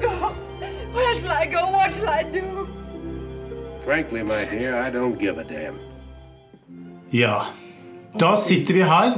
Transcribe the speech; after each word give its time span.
go. 0.00 0.32
Where 0.94 1.14
shall 1.14 1.30
I 1.30 1.46
go? 1.46 1.70
What 1.70 1.94
shall 1.94 2.08
I 2.08 2.22
do? 2.22 2.66
Frankly, 3.84 4.22
my 4.22 4.44
dear, 4.44 4.74
I 4.74 4.90
don't 4.90 5.18
give 5.18 5.38
a 5.38 5.44
damn. 5.44 5.78
Ja, 7.10 7.46
da 8.18 8.36
sitter 8.36 8.74
vi 8.74 8.82
her. 8.82 9.12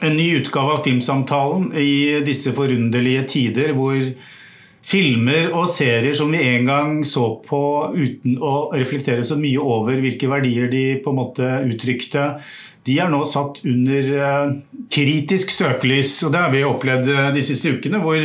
En 0.00 0.16
ny 0.16 0.34
utgave 0.36 0.72
av 0.72 0.84
Filmsamtalen 0.84 1.72
i 1.76 2.20
disse 2.24 2.52
forunderlige 2.56 3.24
tider 3.28 3.74
hvor 3.76 4.00
filmer 4.86 5.50
og 5.52 5.68
serier 5.68 6.16
som 6.16 6.32
vi 6.32 6.40
en 6.54 6.68
gang 6.68 6.94
så 7.04 7.26
på 7.44 7.62
uten 7.92 8.38
å 8.40 8.70
reflektere 8.72 9.24
så 9.26 9.36
mye 9.40 9.60
over 9.60 10.00
hvilke 10.00 10.30
verdier 10.30 10.70
de 10.72 10.84
på 11.04 11.12
en 11.12 11.20
måte 11.20 11.50
uttrykte, 11.68 12.30
de 12.88 12.96
er 13.00 13.10
nå 13.12 13.20
satt 13.28 13.60
under 13.68 14.08
eh, 14.16 14.54
kritisk 14.92 15.52
søkelys. 15.52 16.14
Og 16.24 16.32
det 16.32 16.40
har 16.40 16.54
vi 16.54 16.64
opplevd 16.64 17.12
eh, 17.12 17.28
de 17.36 17.44
siste 17.44 17.74
ukene, 17.76 18.00
hvor 18.00 18.24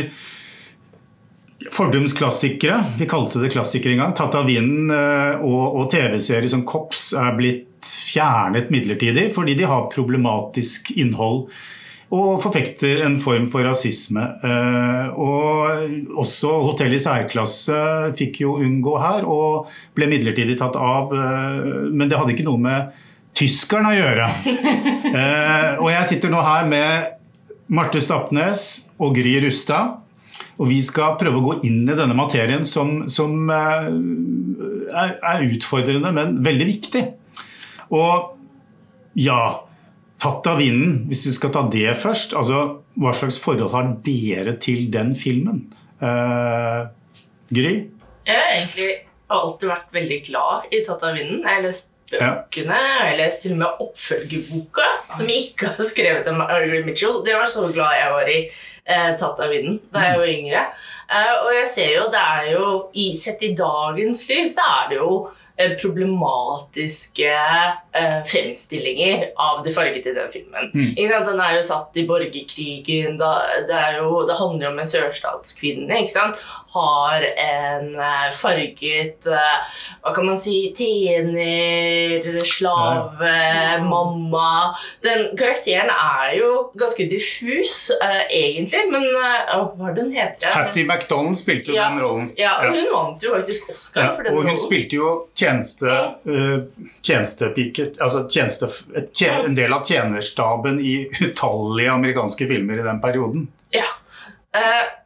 fordums 1.72 2.12
klassikere, 2.16 2.80
vi 2.98 3.06
kalte 3.10 3.40
det 3.42 3.52
klassikere 3.54 3.94
en 3.96 4.02
gang, 4.04 4.12
tatt 4.18 4.34
av 4.38 4.46
vinden, 4.48 4.90
eh, 4.94 5.40
og, 5.44 5.64
og 5.80 5.88
TV-serier 5.92 6.50
som 6.52 6.64
Kops 6.68 7.10
er 7.18 7.32
blitt 7.38 7.86
fjernet 7.86 8.70
midlertidig 8.74 9.28
fordi 9.34 9.54
de 9.58 9.66
har 9.68 9.88
problematisk 9.92 10.90
innhold 10.98 11.46
og 12.16 12.36
forfekter 12.42 13.00
en 13.02 13.16
form 13.18 13.48
for 13.50 13.66
rasisme. 13.66 14.22
Eh, 14.46 15.08
og 15.18 16.20
også 16.22 16.52
Hotell 16.68 16.94
i 16.94 17.00
særklasse 17.02 17.78
fikk 18.18 18.40
jo 18.44 18.54
unngå 18.62 18.94
her 19.02 19.26
og 19.26 19.66
ble 19.98 20.06
midlertidig 20.12 20.54
tatt 20.60 20.78
av. 20.78 21.10
eh, 21.10 21.90
Men 21.90 22.08
det 22.08 22.18
hadde 22.20 22.36
ikke 22.36 22.46
noe 22.46 22.62
med 22.62 22.94
tyskerne 23.36 23.90
å 23.92 23.98
gjøre. 23.98 24.30
Eh, 25.06 25.78
Og 25.80 25.86
jeg 25.92 26.06
sitter 26.10 26.28
nå 26.32 26.40
her 26.42 26.64
med 26.68 27.12
Marte 27.72 28.00
Stapnes 28.02 28.88
og 29.00 29.14
Gry 29.16 29.36
Rustad. 29.44 29.94
Og 30.56 30.70
vi 30.70 30.78
skal 30.84 31.18
prøve 31.20 31.40
å 31.40 31.44
gå 31.44 31.54
inn 31.68 31.82
i 31.84 31.96
denne 31.96 32.16
materien 32.16 32.64
som, 32.68 33.02
som 33.12 33.50
eh, 33.52 33.88
er, 34.88 35.44
utfordrende, 35.44 36.12
men 36.16 36.38
veldig 36.44 36.68
viktig. 36.70 37.02
Og 37.92 38.36
ja, 39.20 39.40
tatt 40.22 40.48
av 40.48 40.60
vinden, 40.62 41.02
hvis 41.10 41.26
vi 41.28 41.34
skal 41.36 41.52
ta 41.54 41.66
det 41.72 41.90
først. 42.00 42.32
altså 42.38 42.80
Hva 42.96 43.12
slags 43.16 43.40
forhold 43.42 43.74
har 43.76 43.92
dere 44.06 44.56
til 44.62 44.88
den 44.92 45.12
filmen? 45.18 45.66
Eh, 46.00 46.86
Gry? 47.52 47.74
Jeg 48.26 48.40
har 48.40 48.56
egentlig 48.56 48.88
alltid 49.30 49.70
vært 49.70 49.92
veldig 49.94 50.22
glad 50.30 50.72
i 50.72 50.80
Tatt 50.86 51.04
av 51.04 51.18
vinden. 51.18 51.44
Jeg 51.44 51.52
har 51.52 51.66
lest 51.66 51.92
bøkene, 52.10 52.80
jeg 52.82 52.98
har 53.02 53.16
lest 53.18 53.44
til 53.44 53.54
og 53.56 53.62
med 53.62 53.84
oppfølgerboka, 53.86 54.88
som 55.16 55.30
jeg 55.30 55.48
ikke 55.50 55.72
har 55.76 55.88
skrevet 55.88 56.28
av 56.30 56.38
Margaret 56.38 56.86
Mitchell. 56.86 57.22
Det 57.26 57.34
var 57.36 57.48
så 57.50 57.68
glad 57.72 57.96
jeg 57.98 58.12
var 58.14 58.30
i 58.32 58.38
eh, 58.42 59.08
Tatt 59.20 59.40
av 59.42 59.50
vinden 59.52 59.80
da 59.94 60.04
jeg 60.10 60.20
var 60.22 60.34
yngre. 60.34 60.66
Eh, 61.06 61.34
og 61.44 61.50
jeg 61.54 61.66
ser 61.70 61.96
jo, 61.96 62.06
det 62.12 62.22
er 62.22 62.52
jo 62.56 62.68
i, 62.98 63.10
Sett 63.20 63.42
i 63.46 63.54
dagens 63.58 64.24
lys 64.26 64.56
så 64.56 64.64
er 64.80 64.88
det 64.90 64.98
jo 64.98 65.10
eh, 65.54 65.74
problematiske 65.78 67.30
eh, 67.30 68.16
fremstillinger 68.26 69.28
av 69.42 69.62
det 69.66 69.74
farget 69.76 70.08
i 70.10 70.14
den 70.16 70.32
filmen. 70.34 70.72
Mm. 70.74 70.94
Den 70.96 71.42
er 71.42 71.56
jo 71.58 71.66
satt 71.66 71.98
i 71.98 72.06
borgerkrigen. 72.08 73.18
Da, 73.22 73.32
det, 73.68 73.82
jo, 74.00 74.22
det 74.26 74.38
handler 74.40 74.68
jo 74.68 74.72
om 74.72 74.82
en 74.82 74.94
sørstatskvinne. 74.96 76.02
ikke 76.02 76.16
sant? 76.16 76.42
Har 76.76 77.22
en 77.24 77.94
eh, 77.96 78.26
farget 78.36 79.26
eh, 79.32 79.76
Hva 80.04 80.12
kan 80.16 80.26
man 80.28 80.36
si 80.40 80.56
Tjener, 80.76 82.44
slave, 82.44 83.30
mamma 83.88 84.74
Den 85.04 85.30
karakteren 85.38 85.88
er 85.92 86.34
jo 86.38 86.50
ganske 86.78 87.06
diffus, 87.10 87.90
eh, 88.02 88.22
egentlig, 88.36 88.82
men 88.92 89.06
hva 89.14 89.88
er 89.88 89.96
det 89.96 90.04
hun 90.04 90.12
heter? 90.14 90.52
Hattie 90.52 90.84
MacDonald 90.88 91.38
spilte 91.40 91.72
jo 91.72 91.76
Ja. 91.78 91.88
den 91.90 92.00
rollen. 92.02 92.28
Ja, 92.36 92.54
og 92.66 92.74
Hun 92.76 92.90
vant 92.92 93.22
jo 93.24 93.34
faktisk 93.34 93.70
Oscar 93.72 94.02
Ja, 94.02 94.14
for 94.16 94.22
den 94.22 94.32
og 94.32 94.38
hun 94.42 94.46
rollen. 94.50 94.60
spilte 94.60 94.96
jo 94.98 95.10
tjeneste, 95.34 95.96
uh, 96.26 96.64
tjenestepike 97.02 97.90
Altså 98.00 98.26
tjeneste, 98.28 98.68
tjen, 99.12 99.44
en 99.50 99.54
del 99.56 99.72
av 99.72 99.84
tjenerstaben 99.88 100.80
i 100.80 100.96
utallige 101.22 101.90
amerikanske 101.92 102.46
filmer 102.48 102.80
i 102.80 102.86
den 102.86 103.00
perioden. 103.00 103.48
Ja. 103.72 103.86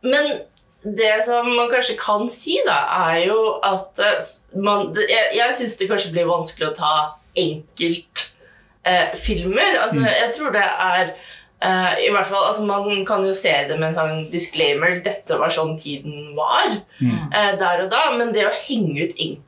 Men 0.02 0.40
det 0.84 1.24
som 1.24 1.46
man 1.56 1.68
kanskje 1.70 1.96
kan 2.00 2.28
si, 2.32 2.58
da, 2.66 2.78
er 3.10 3.26
jo 3.26 3.58
at 3.62 3.98
eh, 3.98 4.20
man 4.56 4.94
Jeg, 4.96 5.34
jeg 5.36 5.54
syns 5.54 5.76
det 5.76 5.88
kanskje 5.90 6.12
blir 6.14 6.26
vanskelig 6.30 6.70
å 6.70 6.76
ta 6.76 6.94
enkeltfilmer. 7.36 9.16
filmer. 9.16 9.76
altså, 9.82 10.00
Mm. 10.00 10.06
Jeg 10.08 10.34
tror 10.34 10.50
det 10.52 10.62
er 10.64 11.10
eh, 11.62 12.06
i 12.06 12.10
hvert 12.10 12.26
fall, 12.26 12.46
altså 12.48 12.64
Man 12.64 13.04
kan 13.06 13.24
jo 13.26 13.32
se 13.32 13.52
det 13.68 13.76
med 13.78 13.90
en 13.90 13.94
sånn 13.94 14.30
disclaimer 14.32 15.02
'dette 15.04 15.36
var 15.38 15.48
sånn 15.52 15.78
tiden 15.80 16.34
var' 16.34 16.80
Mm. 17.00 17.32
eh, 17.34 17.52
der 17.58 17.82
og 17.84 17.90
da. 17.90 18.10
Men 18.16 18.32
det 18.32 18.46
å 18.46 18.54
henge 18.68 19.04
ut 19.04 19.14
enkeltfilmer 19.18 19.38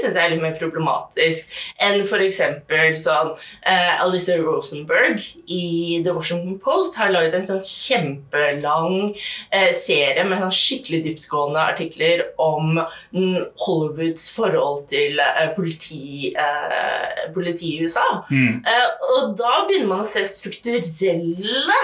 syns 0.00 0.16
jeg 0.16 0.24
er 0.24 0.32
litt 0.34 0.42
mer 0.42 0.56
problematisk 0.58 1.52
enn 1.84 2.02
f.eks. 2.04 2.42
sånn 3.04 3.32
uh, 3.34 4.02
Alice 4.04 4.36
Rosenberg 4.40 5.22
i 5.46 6.00
The 6.04 6.14
Washington 6.16 6.58
Post 6.62 6.98
har 7.00 7.12
laget 7.14 7.36
en 7.38 7.48
sånn 7.48 7.64
kjempelang 7.64 9.14
uh, 9.14 9.70
serie 9.76 10.26
med 10.26 10.42
sånn 10.42 10.54
skikkelig 10.58 11.02
dyptgående 11.06 11.64
artikler 11.74 12.26
om 12.42 12.80
Hollywoods 13.14 14.28
forhold 14.34 14.88
til 14.92 15.20
uh, 15.22 15.48
politi, 15.56 16.34
uh, 16.36 17.28
politi 17.34 17.68
i 17.74 17.82
USA. 17.84 18.06
Mm. 18.30 18.62
Eh, 18.66 18.86
og 19.14 19.34
da 19.38 19.64
begynner 19.68 19.90
man 19.90 20.04
å 20.04 20.08
se 20.08 20.24
strukturelle 20.28 21.80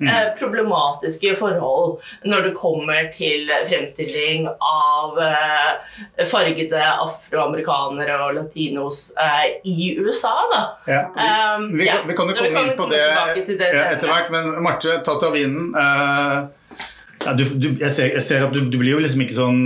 eh, 0.00 0.28
problematiske 0.38 1.34
forhold 1.38 1.98
når 2.28 2.48
det 2.48 2.52
kommer 2.58 3.08
til 3.14 3.50
fremstilling 3.68 4.48
av 4.48 5.18
eh, 5.22 6.26
fargede 6.28 6.82
afroamerikanere 6.82 8.18
og 8.26 8.36
latinos 8.38 9.08
eh, 9.20 9.58
i 9.68 9.94
USA. 9.98 10.34
Da. 10.52 10.62
Ja. 10.86 11.02
Um, 11.58 11.70
Vi, 11.78 11.86
ja. 11.86 12.00
vi 12.06 12.14
kan 12.16 12.30
jo 12.30 12.36
komme 12.38 12.52
kan 12.54 12.70
inn 12.70 12.76
på 12.78 12.86
det, 12.90 13.02
det 13.58 13.72
ja, 13.74 13.90
etter 13.92 14.08
hvert, 14.10 14.30
men 14.34 14.54
Marte, 14.64 15.00
ta 15.04 15.16
av 15.18 15.34
vinden 15.34 15.74
eh, 15.76 16.36
ja, 17.24 17.32
du, 17.34 17.44
du, 17.58 17.68
jeg, 17.80 17.90
ser, 17.92 18.12
jeg 18.14 18.24
ser 18.24 18.44
at 18.46 18.54
du, 18.54 18.62
du 18.70 18.78
blir 18.78 18.94
jo 18.96 19.02
liksom 19.02 19.24
ikke 19.24 19.36
sånn 19.36 19.62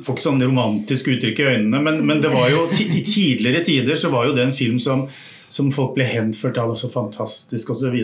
Får 0.00 0.16
ikke 0.16 0.24
sånn 0.24 0.40
romantisk 0.40 1.10
uttrykk 1.12 1.42
i 1.42 1.48
øynene, 1.50 1.80
men, 1.84 1.98
men 2.08 2.22
det 2.24 2.30
var 2.32 2.46
jo 2.48 2.62
i 2.72 3.02
tidligere 3.04 3.60
tider 3.66 3.98
så 4.00 4.08
var 4.08 4.30
jo 4.30 4.36
det 4.36 4.46
en 4.46 4.54
film 4.56 4.78
som 4.80 5.02
som 5.50 5.72
folk 5.74 5.96
ble 5.96 6.06
henført 6.06 6.58
av, 6.62 6.76
så 6.78 6.88
fantastisk 6.90 7.72
osv. 7.74 7.96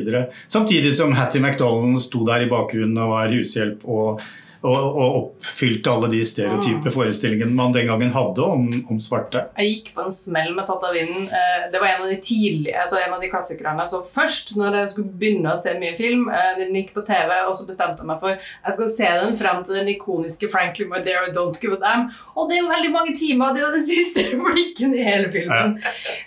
Samtidig 0.51 0.93
som 0.99 1.15
Hattie 1.17 1.43
McDonald 1.43 2.03
sto 2.05 2.25
der 2.27 2.45
i 2.45 2.51
bakgrunnen 2.51 2.99
og 2.99 3.15
var 3.15 3.33
hushjelp 3.33 3.87
og, 3.87 4.25
og, 4.63 4.99
oppfylte 5.17 5.91
alle 5.93 6.09
de 6.13 6.21
stereotype 6.27 6.91
forestillingene 6.95 7.55
man 7.55 7.73
den 7.75 7.87
gangen 7.91 8.13
hadde 8.15 8.43
om, 8.45 8.67
om 8.91 8.99
svarte. 9.03 9.45
Jeg 9.59 9.73
gikk 9.75 9.91
på 9.97 10.05
en 10.07 10.15
smell 10.15 10.53
med 10.57 10.67
Tatt 10.69 10.85
av 10.89 10.95
vinden. 10.97 11.29
Eh, 11.29 11.67
Det 11.73 11.81
var 11.83 11.89
en 11.93 12.03
av 12.07 12.09
de 12.11 12.17
tidlige, 12.23 12.75
altså 12.81 12.97
en 13.03 13.15
av 13.15 13.21
de 13.23 13.31
klassikerne 13.33 13.87
så 13.91 14.01
først 14.07 14.55
når 14.57 14.79
jeg 14.81 14.89
skulle 14.95 15.13
begynne 15.21 15.53
å 15.53 15.61
se 15.61 15.75
mye 15.79 15.97
film. 15.99 16.27
Eh, 16.33 16.53
Den 16.59 16.75
gikk 16.75 16.95
på 16.97 17.05
TV, 17.07 17.31
og 17.49 17.55
så 17.59 17.67
bestemte 17.69 18.03
jeg 18.03 18.11
meg 18.11 18.21
for 18.23 18.35
jeg 18.37 18.77
skal 18.79 18.89
se 18.97 19.13
den 19.23 19.37
frem 19.37 19.63
til 19.65 19.75
den 19.81 19.93
ikoniske 19.95 20.49
Franklin 20.53 20.93
I 20.97 21.31
Don't 21.37 21.61
Give 21.61 21.77
a 21.77 21.81
Damn. 21.83 22.11
Og 22.37 22.49
det 22.49 22.59
er 22.59 22.63
jo 22.65 22.73
veldig 22.73 22.93
mange 22.93 23.15
timer. 23.17 23.53
Det 23.55 23.63
er 23.63 23.69
jo 23.69 23.77
den 23.79 23.87
siste 23.95 24.27
replikken 24.33 24.95
i 24.97 25.05
hele 25.07 25.31
filmen. 25.33 25.77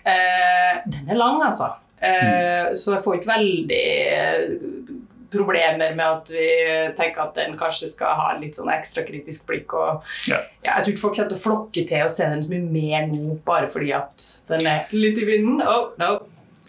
Ja. 0.05 0.81
Den 0.85 1.09
er 1.09 1.17
lang, 1.19 1.41
altså. 1.43 1.73
Eh, 2.01 2.73
Så 2.75 2.93
jeg 2.95 3.03
får 3.03 3.17
ikke 3.19 3.33
veldig 3.33 3.85
eh, 4.15 4.98
problemer 5.31 5.95
med 5.95 6.05
at 6.05 6.31
vi 6.33 6.47
tenker 6.97 7.21
at 7.27 7.35
den 7.37 7.53
kanskje 7.59 7.91
skal 7.91 8.17
ha 8.19 8.31
litt 8.39 8.57
sånn 8.59 8.71
ekstra 8.73 9.03
kritisk 9.07 9.45
blikk. 9.49 9.73
og 9.73 10.03
Ja. 10.27 10.41
ja, 10.63 10.77
jeg 10.77 10.83
tror 10.83 10.93
ikke 10.93 11.05
folk 11.05 11.15
kommer 11.19 11.29
til 11.35 11.39
å 11.39 11.45
flokke 11.45 11.85
til 11.87 12.03
å 12.05 12.09
se 12.09 12.27
den 12.31 12.43
så 12.43 12.49
mye 12.49 12.65
mer 12.71 13.07
nå, 13.11 13.37
bare 13.45 13.69
fordi 13.71 13.93
at 13.93 14.27
den 14.49 14.67
er 14.67 14.85
litt 14.91 15.21
i 15.21 15.25
vinden. 15.29 15.61
Oh, 15.61 15.89
no. 16.01 16.17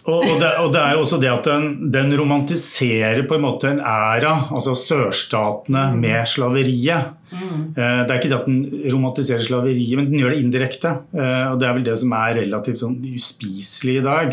Og, 0.08 0.24
og, 0.24 0.38
det, 0.40 0.48
og 0.62 0.70
det 0.72 0.80
er 0.80 0.94
jo 0.96 1.02
også 1.04 1.18
det 1.20 1.28
at 1.28 1.44
den, 1.44 1.90
den 1.92 2.14
romantiserer 2.16 3.20
på 3.28 3.36
en 3.36 3.42
måte 3.44 3.68
en 3.68 3.82
æra, 3.84 4.46
altså 4.50 4.72
sørstatene 4.74 5.90
med 6.00 6.24
slaveriet. 6.26 7.10
Mm. 7.30 7.66
Det 7.76 7.84
er 7.84 8.14
ikke 8.16 8.30
det 8.32 8.38
at 8.38 8.48
den 8.48 8.62
romantiserer 8.94 9.44
slaveriet, 9.44 9.92
men 10.00 10.08
den 10.08 10.22
gjør 10.22 10.32
det 10.34 10.40
indirekte. 10.40 10.94
Eh, 11.12 11.52
Og 11.52 11.60
det 11.60 11.68
er 11.68 11.76
vel 11.76 11.84
det 11.86 11.98
som 12.00 12.16
er 12.16 12.38
relativt 12.40 12.80
sånn 12.80 12.96
uspiselig 13.12 13.98
i 14.00 14.06
dag. 14.08 14.32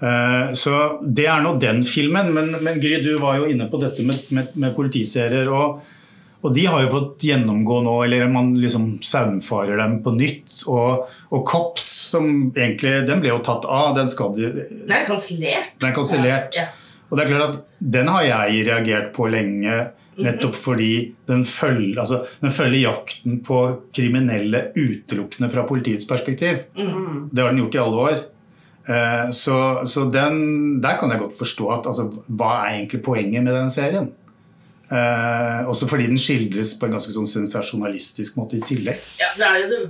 Eh, 0.00 0.52
Så 0.52 0.72
det 1.02 1.26
er 1.26 1.42
nå 1.44 1.54
den 1.60 1.84
filmen. 1.84 2.32
Men, 2.34 2.52
men 2.62 2.80
Gry, 2.80 2.98
du 3.04 3.18
var 3.22 3.38
jo 3.40 3.50
inne 3.52 3.68
på 3.72 3.80
dette 3.82 4.04
med, 4.06 4.26
med, 4.30 4.54
med 4.54 4.74
politiserier. 4.76 5.48
Og, 5.48 5.80
og 6.44 6.54
de 6.54 6.66
har 6.68 6.84
jo 6.84 6.92
fått 6.92 7.24
gjennomgå 7.26 7.80
nå, 7.86 7.94
eller 8.04 8.28
man 8.30 8.54
liksom 8.60 8.98
saumfarer 9.02 9.80
dem 9.80 9.98
på 10.04 10.12
nytt. 10.16 10.62
Og, 10.68 11.06
og 11.32 11.44
Kops, 11.48 11.86
som 12.12 12.28
egentlig 12.54 12.98
Den 13.08 13.22
ble 13.24 13.32
jo 13.32 13.42
tatt 13.46 13.64
av. 13.64 13.94
Den 13.96 14.08
skal 14.12 14.34
de 14.36 14.50
Den 14.52 14.96
er 15.00 15.06
kansellert. 15.08 15.72
den 15.80 15.90
er 15.90 15.96
kansellert. 15.96 16.58
Ja. 16.60 16.68
Og 17.06 17.16
det 17.18 17.24
er 17.24 17.30
klart 17.36 17.54
at 17.54 17.64
den 17.78 18.08
har 18.10 18.24
jeg 18.26 18.66
reagert 18.66 19.12
på 19.14 19.28
lenge. 19.30 19.86
Nettopp 20.16 20.54
fordi 20.56 21.12
den 21.28 21.42
følger, 21.44 21.98
altså, 22.00 22.22
den 22.40 22.52
følger 22.56 22.86
jakten 22.86 23.34
på 23.44 23.58
kriminelle 23.94 24.62
utelukkende 24.72 25.50
fra 25.52 25.66
politiets 25.68 26.08
perspektiv. 26.08 26.62
Mm. 26.72 27.26
Det 27.36 27.42
har 27.44 27.52
den 27.52 27.60
gjort 27.60 27.76
i 27.76 27.82
alle 27.82 28.06
år. 28.06 28.22
Eh, 28.88 29.30
Så, 29.34 29.56
så 29.86 30.04
den, 30.10 30.80
der 30.82 30.96
kan 31.00 31.10
jeg 31.10 31.18
godt 31.20 31.38
forstå 31.38 31.68
at 31.74 31.86
altså, 31.90 32.06
hva 32.28 32.52
er 32.66 32.76
egentlig 32.80 33.02
poenget 33.02 33.42
med 33.42 33.54
den 33.54 33.70
serien? 33.70 34.12
Eh, 34.86 35.66
også 35.66 35.88
fordi 35.90 36.06
den 36.06 36.18
skildres 36.20 36.76
på 36.78 36.86
en 36.86 36.92
ganske 36.94 37.10
sånn 37.14 37.26
sensasjonalistisk 37.26 38.36
måte 38.38 38.60
i 38.60 38.62
tillegg. 38.66 39.00
Ja, 39.18 39.32
det 39.34 39.46
er 39.48 39.56
jo 39.64 39.70
det 39.72 39.80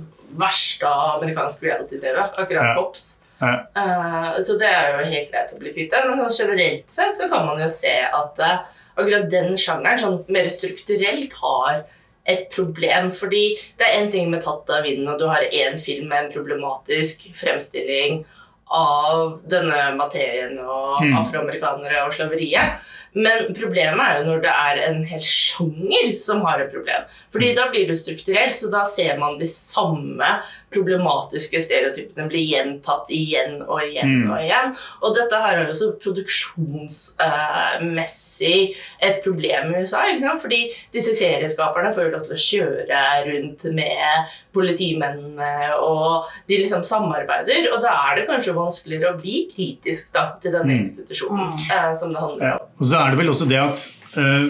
verste 0.41 0.89
av 0.89 1.19
amerikansk 1.21 1.61
reality-TV. 1.63 2.17
Akkurat 2.25 2.71
Ja. 2.71 2.73
Pops. 2.79 3.03
Ja. 3.41 3.51
Eh, 3.77 4.39
så 4.41 4.55
det 4.57 4.65
er 4.65 4.87
jo 4.97 5.11
helt 5.11 5.29
greit 5.31 5.53
å 5.53 5.59
bli 5.61 5.73
kvitt 5.75 5.91
det. 5.93 5.99
Men 6.07 6.17
sånn 6.25 6.39
generelt 6.47 6.89
sett 6.89 7.19
så 7.19 7.29
kan 7.29 7.45
man 7.45 7.61
jo 7.61 7.67
se 7.69 7.93
at 8.09 8.39
eh, 8.41 8.57
akkurat 8.97 9.29
den 9.29 9.53
sjangeren 9.61 10.01
sånn 10.01 10.17
mer 10.33 10.49
strukturelt 10.49 11.33
har 11.43 11.83
et 12.25 12.49
problem. 12.49 13.11
Fordi 13.13 13.43
det 13.77 13.85
er 13.85 14.01
én 14.01 14.09
ting 14.11 14.31
med 14.33 14.41
tatt 14.43 14.65
av 14.73 14.81
vinden, 14.83 15.07
og 15.13 15.19
du 15.21 15.27
har 15.29 15.45
én 15.45 15.77
film 15.79 16.09
med 16.09 16.25
en 16.25 16.33
problematisk 16.33 17.29
fremstilling 17.37 18.25
av 18.69 19.39
denne 19.47 19.95
materien 19.95 20.59
og 20.59 21.01
Mm. 21.03 21.13
afroamerikanere 21.21 22.05
og 22.05 22.13
slaveriet. 22.13 22.79
Men 23.17 23.37
problemet 23.57 24.03
er 24.03 24.13
jo 24.19 24.25
når 24.29 24.39
det 24.43 24.51
er 24.53 24.75
en 24.89 24.99
hel 25.09 25.23
sjanger 25.25 26.05
som 26.21 26.43
har 26.45 26.57
et 26.61 26.69
problem. 26.73 27.01
Fordi 27.33 27.47
da 27.57 27.63
blir 27.71 27.85
det 27.89 27.95
strukturelt, 27.97 28.53
så 28.57 28.67
da 28.73 28.81
ser 28.85 29.13
man 29.21 29.39
de 29.39 29.47
samme 29.49 30.29
problematiske 30.73 31.61
stereotypene 31.63 32.27
bli 32.29 32.43
gjentatt 32.51 33.07
igjen 33.15 33.61
og 33.63 33.79
igjen 33.85 34.11
Mm. 34.25 34.31
og 34.31 34.37
igjen. 34.43 34.67
Og 35.01 35.15
dette 35.15 35.35
her 35.41 35.53
er 35.57 35.63
jo 35.65 35.71
også 35.73 35.95
produksjonsmessig 36.03 38.59
et 39.01 39.23
problem 39.23 39.73
i 39.73 39.77
USA. 39.81 39.99
ikke 40.11 40.21
sant? 40.25 40.41
Fordi 40.43 40.61
disse 40.93 41.11
serieskaperne 41.17 41.93
får 41.95 42.03
jo 42.03 42.11
lov 42.17 42.23
til 42.27 42.35
å 42.35 42.45
kjøre 42.47 43.01
rundt 43.29 43.61
med 43.73 44.25
politimennene, 44.57 45.53
og 45.79 46.25
de 46.49 46.55
liksom 46.57 46.83
samarbeider. 46.83 47.71
Og 47.73 47.81
da 47.81 47.89
er 48.11 48.15
det 48.19 48.27
kanskje 48.29 48.53
vanskeligere 48.57 49.11
å 49.13 49.19
bli 49.21 49.37
kritisk 49.53 50.11
da, 50.13 50.23
til 50.41 50.51
denne 50.51 50.73
Mm. 50.73 50.79
institusjonen 50.83 51.47
Mm. 51.53 51.59
eh, 51.71 51.95
som 51.95 52.09
det 52.13 52.19
handler 52.21 52.45
Ja. 52.47 52.53
om. 52.55 52.59
Og 52.79 52.85
så 52.85 52.95
er 53.07 53.13
det 53.15 53.21
vel 53.21 53.31
også 53.31 53.47
det 53.49 53.59
at 53.61 53.85
uh, 54.17 54.49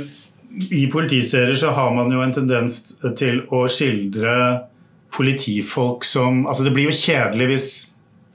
i 0.73 0.87
politiserier 0.91 1.57
så 1.59 1.73
har 1.75 1.93
man 1.95 2.11
jo 2.11 2.23
en 2.23 2.33
tendens 2.33 2.79
til 3.19 3.43
å 3.53 3.65
skildre 3.69 4.33
politifolk 5.13 6.05
som 6.07 6.45
Altså 6.47 6.65
det 6.65 6.73
blir 6.75 6.89
jo 6.89 6.95
kjedelig 6.95 7.47
hvis 7.51 7.67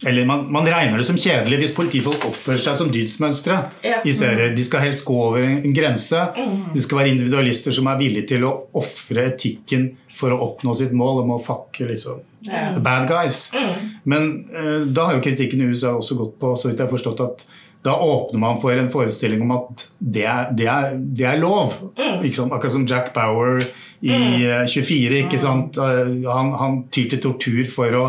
eller 0.07 0.27
man, 0.27 0.49
man 0.53 0.67
regner 0.67 0.99
det 0.99 1.07
som 1.07 1.19
kjedelig 1.21 1.61
hvis 1.61 1.75
politifolk 1.77 2.25
oppfører 2.27 2.59
seg 2.59 2.75
som 2.75 2.89
dydsmønstre 2.91 3.59
Ja. 3.87 4.01
i 4.03 4.11
serier. 4.15 4.51
De 4.57 4.65
skal 4.67 4.83
helst 4.89 5.05
gå 5.07 5.15
over 5.15 5.45
en 5.45 5.61
en 5.63 5.77
grense. 5.77 6.19
Mm. 6.35 6.73
De 6.75 6.83
skal 6.83 6.99
være 6.99 7.13
individualister 7.13 7.71
som 7.77 7.87
er 7.87 8.01
villige 8.01 8.27
til 8.33 8.43
å 8.49 8.51
ofre 8.75 9.29
etikken 9.31 9.93
for 10.19 10.35
å 10.35 10.41
oppnå 10.49 10.75
sitt 10.77 10.91
mål 10.93 11.23
om 11.23 11.37
å 11.37 11.41
fucke 11.43 11.87
liksom, 11.87 12.19
Ja. 12.43 12.75
the 12.75 12.81
bad 12.81 13.07
guys. 13.09 13.53
Mm. 13.55 13.91
Men 14.05 14.29
uh, 14.51 14.87
da 14.91 15.07
har 15.07 15.15
jo 15.15 15.23
kritikken 15.23 15.63
i 15.63 15.71
USA 15.71 15.95
også 15.95 16.19
gått 16.19 16.39
på 16.41 16.57
så 16.59 16.69
vidt 16.69 16.83
jeg 16.83 16.89
har 16.89 16.97
forstått 16.97 17.23
at 17.23 17.47
da 17.83 17.97
åpner 17.99 18.39
man 18.39 18.61
for 18.63 18.79
en 18.79 18.91
forestilling 18.91 19.43
om 19.43 19.55
at 19.57 19.87
det 19.99 20.25
er, 20.25 20.51
det 20.55 20.67
er, 20.71 20.93
det 20.95 21.27
er 21.27 21.41
lov. 21.43 21.75
Ikke 21.99 22.37
sant? 22.37 22.55
Akkurat 22.55 22.77
som 22.77 22.87
Jack 22.87 23.11
Bauer 23.15 23.59
i 24.03 24.13
mm. 24.13 24.69
24. 24.71 25.25
ikke 25.25 25.41
sant? 25.43 25.79
Eh, 25.83 26.13
Han, 26.31 26.53
han 26.59 26.83
tyr 26.95 27.11
til 27.11 27.23
tortur 27.25 27.65
for 27.71 27.99
å, 27.99 28.05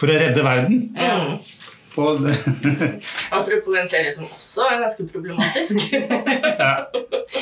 for 0.00 0.12
å 0.12 0.18
redde 0.20 0.44
verden. 0.44 0.90
Mm. 0.92 1.38
Og, 1.96 2.26
Apropos 3.38 3.76
en 3.78 3.88
serie 3.88 4.12
som 4.12 4.26
også 4.26 4.66
er 4.66 4.82
ganske 4.82 5.06
problematisk. 5.08 5.80
ja. 6.60 6.72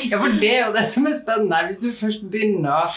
Ja, 0.07 0.19
for 0.19 0.39
det 0.39 0.51
er 0.53 0.67
jo 0.67 0.73
det 0.75 0.85
som 0.87 1.09
er 1.09 1.17
spennende 1.17 1.57
her. 1.57 1.71
Hvis 1.71 1.81
du 1.83 1.89
først 1.91 2.27
begynner 2.31 2.93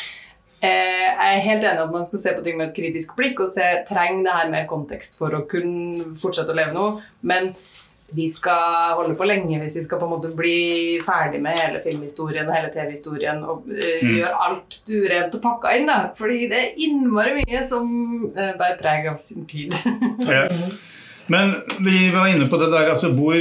eh, 0.61 1.07
Jeg 1.09 1.31
er 1.31 1.47
helt 1.49 1.65
enig 1.65 1.87
at 1.87 1.95
man 1.95 2.07
skal 2.07 2.23
se 2.23 2.35
på 2.37 2.45
ting 2.45 2.61
med 2.61 2.69
et 2.69 2.77
kritisk 2.77 3.17
blikk 3.19 3.41
og 3.43 3.51
se 3.51 3.65
trenger 3.89 4.29
det 4.29 4.37
her 4.37 4.53
mer 4.53 4.69
kontekst 4.71 5.19
for 5.19 5.35
å 5.35 5.47
kunne 5.51 6.13
fortsette 6.19 6.55
å 6.55 6.59
leve 6.61 6.77
noe. 6.77 7.01
Men 7.27 7.55
vi 8.15 8.29
skal 8.31 8.95
holde 8.95 9.17
på 9.19 9.27
lenge 9.27 9.59
hvis 9.59 9.77
vi 9.81 9.83
skal 9.83 9.99
på 9.99 10.07
en 10.07 10.13
måte 10.15 10.29
bli 10.39 11.01
ferdig 11.03 11.41
med 11.43 11.57
hele 11.59 11.81
filmhistorien 11.83 12.47
og 12.47 12.55
hele 12.55 12.71
TV-historien 12.75 13.41
og 13.45 13.65
uh, 13.67 13.85
Mm. 14.03 14.13
gjøre 14.21 14.43
alt 14.47 14.77
urent 14.93 15.35
og 15.35 15.43
pakka 15.43 15.73
inn. 15.77 15.87
da. 15.91 15.97
Fordi 16.17 16.47
det 16.51 16.59
er 16.61 16.77
innmari 16.87 17.33
mye 17.41 17.63
som 17.67 17.89
uh, 18.31 18.53
bærer 18.59 18.79
preg 18.81 19.09
av 19.11 19.17
sin 19.19 19.47
tid. 19.47 19.75
Ja. 20.27 20.47
Men 21.27 21.55
vi 21.83 22.11
var 22.15 22.29
inne 22.31 22.47
på 22.47 22.59
det 22.61 22.69
der, 22.71 22.93
altså 22.93 23.11
hvor, 23.11 23.35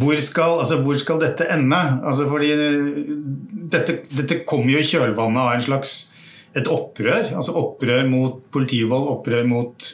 hvor, 0.00 0.20
skal, 0.24 0.58
altså 0.62 0.78
hvor 0.80 0.96
skal 0.96 1.20
dette 1.20 1.44
ende? 1.52 1.80
Altså 2.00 2.24
fordi 2.30 2.48
eh, 2.54 3.10
dette, 3.74 3.98
dette 4.16 4.38
kommer 4.48 4.72
jo 4.72 4.80
i 4.80 4.86
kjølvannet 4.88 5.42
av 5.42 5.50
en 5.58 5.64
slags 5.66 5.92
et 6.56 6.68
opprør. 6.72 7.28
Altså 7.36 7.52
opprør 7.60 8.08
mot 8.08 8.40
politivold, 8.52 9.04
opprør 9.18 9.44
mot 9.48 9.90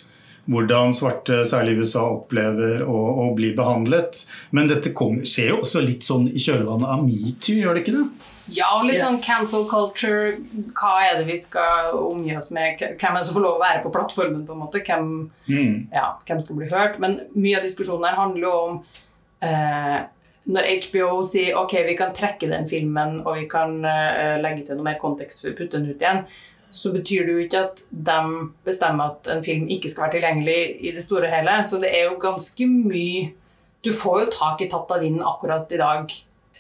hvordan 0.49 0.95
svarte, 0.97 1.43
særlig 1.49 1.75
i 1.77 1.83
USA, 1.83 2.07
opplever 2.17 2.81
å, 2.87 2.97
å 3.29 3.29
bli 3.37 3.51
behandlet. 3.57 4.23
Men 4.57 4.71
dette 4.71 4.95
kom, 4.97 5.21
skjer 5.29 5.53
jo 5.53 5.61
også 5.61 5.83
litt 5.85 6.07
sånn 6.07 6.27
i 6.33 6.41
kjølvannet 6.41 6.89
av 6.89 7.05
metoo, 7.05 7.59
gjør 7.61 7.77
det 7.77 7.85
ikke 7.85 7.97
det? 7.99 8.05
Ja, 8.57 8.69
og 8.79 8.87
litt 8.89 9.03
sånn 9.03 9.19
cancel 9.21 9.67
culture. 9.69 10.39
Hva 10.73 10.95
er 11.05 11.19
det 11.19 11.27
vi 11.29 11.37
skal 11.37 11.93
omgi 12.01 12.33
oss 12.39 12.49
med? 12.57 12.81
Hvem 12.81 13.11
er 13.13 13.21
det 13.21 13.29
som 13.29 13.37
får 13.37 13.45
lov 13.45 13.59
å 13.59 13.65
være 13.65 13.83
på 13.85 13.93
plattformen? 13.93 14.47
på 14.49 14.57
en 14.57 14.63
måte? 14.65 14.81
Hvem, 14.87 15.11
Mm. 15.49 15.89
ja, 15.93 16.07
hvem 16.27 16.41
skal 16.41 16.57
bli 16.57 16.69
hørt? 16.73 16.97
Men 16.99 17.21
mye 17.37 17.59
av 17.61 17.67
diskusjonen 17.69 18.09
her 18.09 18.17
handler 18.17 18.47
jo 18.49 18.55
om 18.71 18.79
eh, 19.45 19.99
når 20.49 20.69
HBO 20.89 21.23
sier 21.29 21.57
ok, 21.61 21.75
vi 21.87 21.97
kan 21.99 22.15
trekke 22.17 22.49
den 22.49 22.65
filmen 22.69 23.19
og 23.27 23.35
vi 23.37 23.45
kan 23.53 23.85
eh, 23.85 24.39
legge 24.41 24.65
til 24.65 24.79
noe 24.79 24.87
mer 24.89 24.99
kontekst 25.01 25.43
for 25.45 25.53
å 25.53 25.57
putte 25.59 25.77
den 25.77 25.91
ut 25.93 26.01
igjen, 26.01 26.25
så 26.71 26.93
betyr 26.93 27.25
det 27.27 27.33
jo 27.35 27.43
ikke 27.47 27.61
at 27.65 27.83
de 27.91 28.19
bestemmer 28.67 29.15
at 29.15 29.29
en 29.33 29.43
film 29.45 29.69
ikke 29.73 29.91
skal 29.91 30.05
være 30.07 30.19
tilgjengelig 30.19 30.59
i 30.85 30.93
det 30.93 31.03
store 31.05 31.29
og 31.29 31.33
hele. 31.33 31.55
Så 31.65 31.81
det 31.81 31.91
er 31.97 32.09
jo 32.11 32.19
ganske 32.23 32.67
mye 32.69 33.33
Du 33.85 33.93
får 33.95 34.25
jo 34.25 34.31
tak 34.35 34.61
i 34.61 34.67
Tatt 34.69 34.91
av 34.91 35.01
vinden 35.01 35.23
akkurat 35.23 35.71
i 35.73 35.79
dag, 35.79 36.11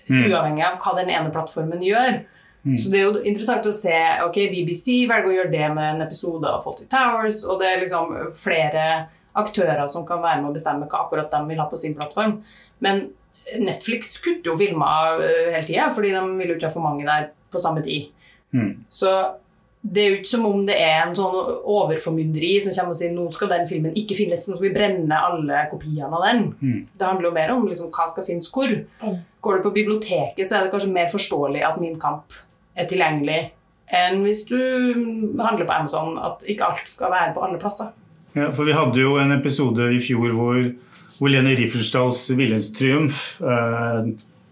Mm. 0.09 0.23
uavhengig 0.31 0.63
av 0.65 0.79
hva 0.81 0.95
den 0.97 1.11
ene 1.11 1.29
plattformen 1.35 1.83
gjør. 1.85 2.23
Mm. 2.65 2.77
Så 2.77 2.89
det 2.91 3.01
er 3.01 3.05
jo 3.05 3.21
interessant 3.29 3.67
å 3.69 3.73
se 3.77 3.93
ok, 4.25 4.39
BBC 4.55 5.07
velger 5.07 5.29
å 5.29 5.35
gjøre 5.35 5.51
det 5.53 5.67
med 5.75 5.95
en 5.95 6.01
episode 6.07 6.49
av 6.49 6.63
Fawlty 6.65 6.87
Towers, 6.89 7.43
og 7.45 7.61
det 7.61 7.69
er 7.69 7.83
liksom 7.83 8.15
flere 8.33 9.09
aktører 9.37 9.87
som 9.89 10.07
kan 10.09 10.23
være 10.23 10.41
med 10.41 10.51
å 10.51 10.55
bestemme 10.57 10.89
hva 10.89 11.03
akkurat 11.05 11.29
de 11.31 11.43
vil 11.51 11.61
ha 11.61 11.69
på 11.69 11.77
sin 11.77 11.95
plattform. 11.99 12.39
Men 12.81 13.11
Netflix 13.59 14.17
kutter 14.25 14.51
jo 14.53 14.57
filmer 14.57 15.21
eh, 15.25 15.53
hele 15.55 15.67
tida, 15.67 15.91
fordi 15.93 16.15
de 16.17 16.23
vil 16.41 16.55
jo 16.55 16.57
ikke 16.57 16.71
ha 16.71 16.75
for 16.75 16.85
mange 16.89 17.05
der 17.05 17.29
på 17.53 17.61
samme 17.61 17.83
tid. 17.85 18.09
Mm. 18.55 18.85
Så 18.89 19.13
det 19.83 20.03
er 20.03 20.09
jo 20.11 20.17
ikke 20.19 20.31
som 20.33 20.47
om 20.49 20.63
det 20.67 20.75
er 20.83 20.97
en 21.05 21.15
sånn 21.15 21.37
overformynderi 21.71 22.57
som 22.65 22.75
kommer 22.75 22.97
og 22.97 22.99
sier 22.99 23.13
nå 23.15 23.27
skal 23.35 23.53
den 23.53 23.69
filmen 23.69 23.95
ikke 23.99 24.17
finnes, 24.19 24.49
nå 24.49 24.57
skal 24.57 24.67
vi 24.67 24.75
brenne 24.75 25.21
alle 25.29 25.61
kopiene 25.71 26.11
av 26.11 26.25
den. 26.27 26.43
Mm. 26.59 26.81
Det 26.99 27.07
handler 27.07 27.29
jo 27.29 27.37
mer 27.37 27.53
om 27.55 27.69
liksom, 27.69 27.93
hva 27.95 28.09
skal 28.11 28.27
finnes 28.27 28.51
hvor. 28.53 28.75
Mm. 28.75 29.21
Går 29.45 29.59
du 29.59 29.69
på 29.69 29.75
biblioteket, 29.77 30.43
så 30.43 30.59
er 30.59 30.67
det 30.67 30.75
kanskje 30.75 30.91
mer 30.97 31.11
forståelig 31.13 31.63
at 31.69 31.79
Min 31.79 31.97
kamp 32.03 32.35
er 32.79 32.91
tilgjengelig 32.91 33.38
enn 33.95 34.21
hvis 34.26 34.43
du 34.49 34.59
handler 35.41 35.64
på 35.64 35.73
Amazon, 35.73 36.19
at 36.21 36.43
ikke 36.50 36.67
alt 36.67 36.91
skal 36.91 37.12
være 37.14 37.33
på 37.37 37.45
alle 37.47 37.61
plasser. 37.62 37.95
Ja, 38.37 38.50
for 38.52 38.69
vi 38.69 38.76
hadde 38.76 39.00
jo 39.00 39.14
en 39.17 39.33
episode 39.33 39.87
i 39.95 40.00
fjor 40.05 40.35
hvor, 40.37 40.59
hvor 41.17 41.33
Lene 41.33 41.55
Riefenstahls 41.57 42.26
'Viljens 42.37 42.69
triumf', 42.76 43.38
eh, 43.41 44.11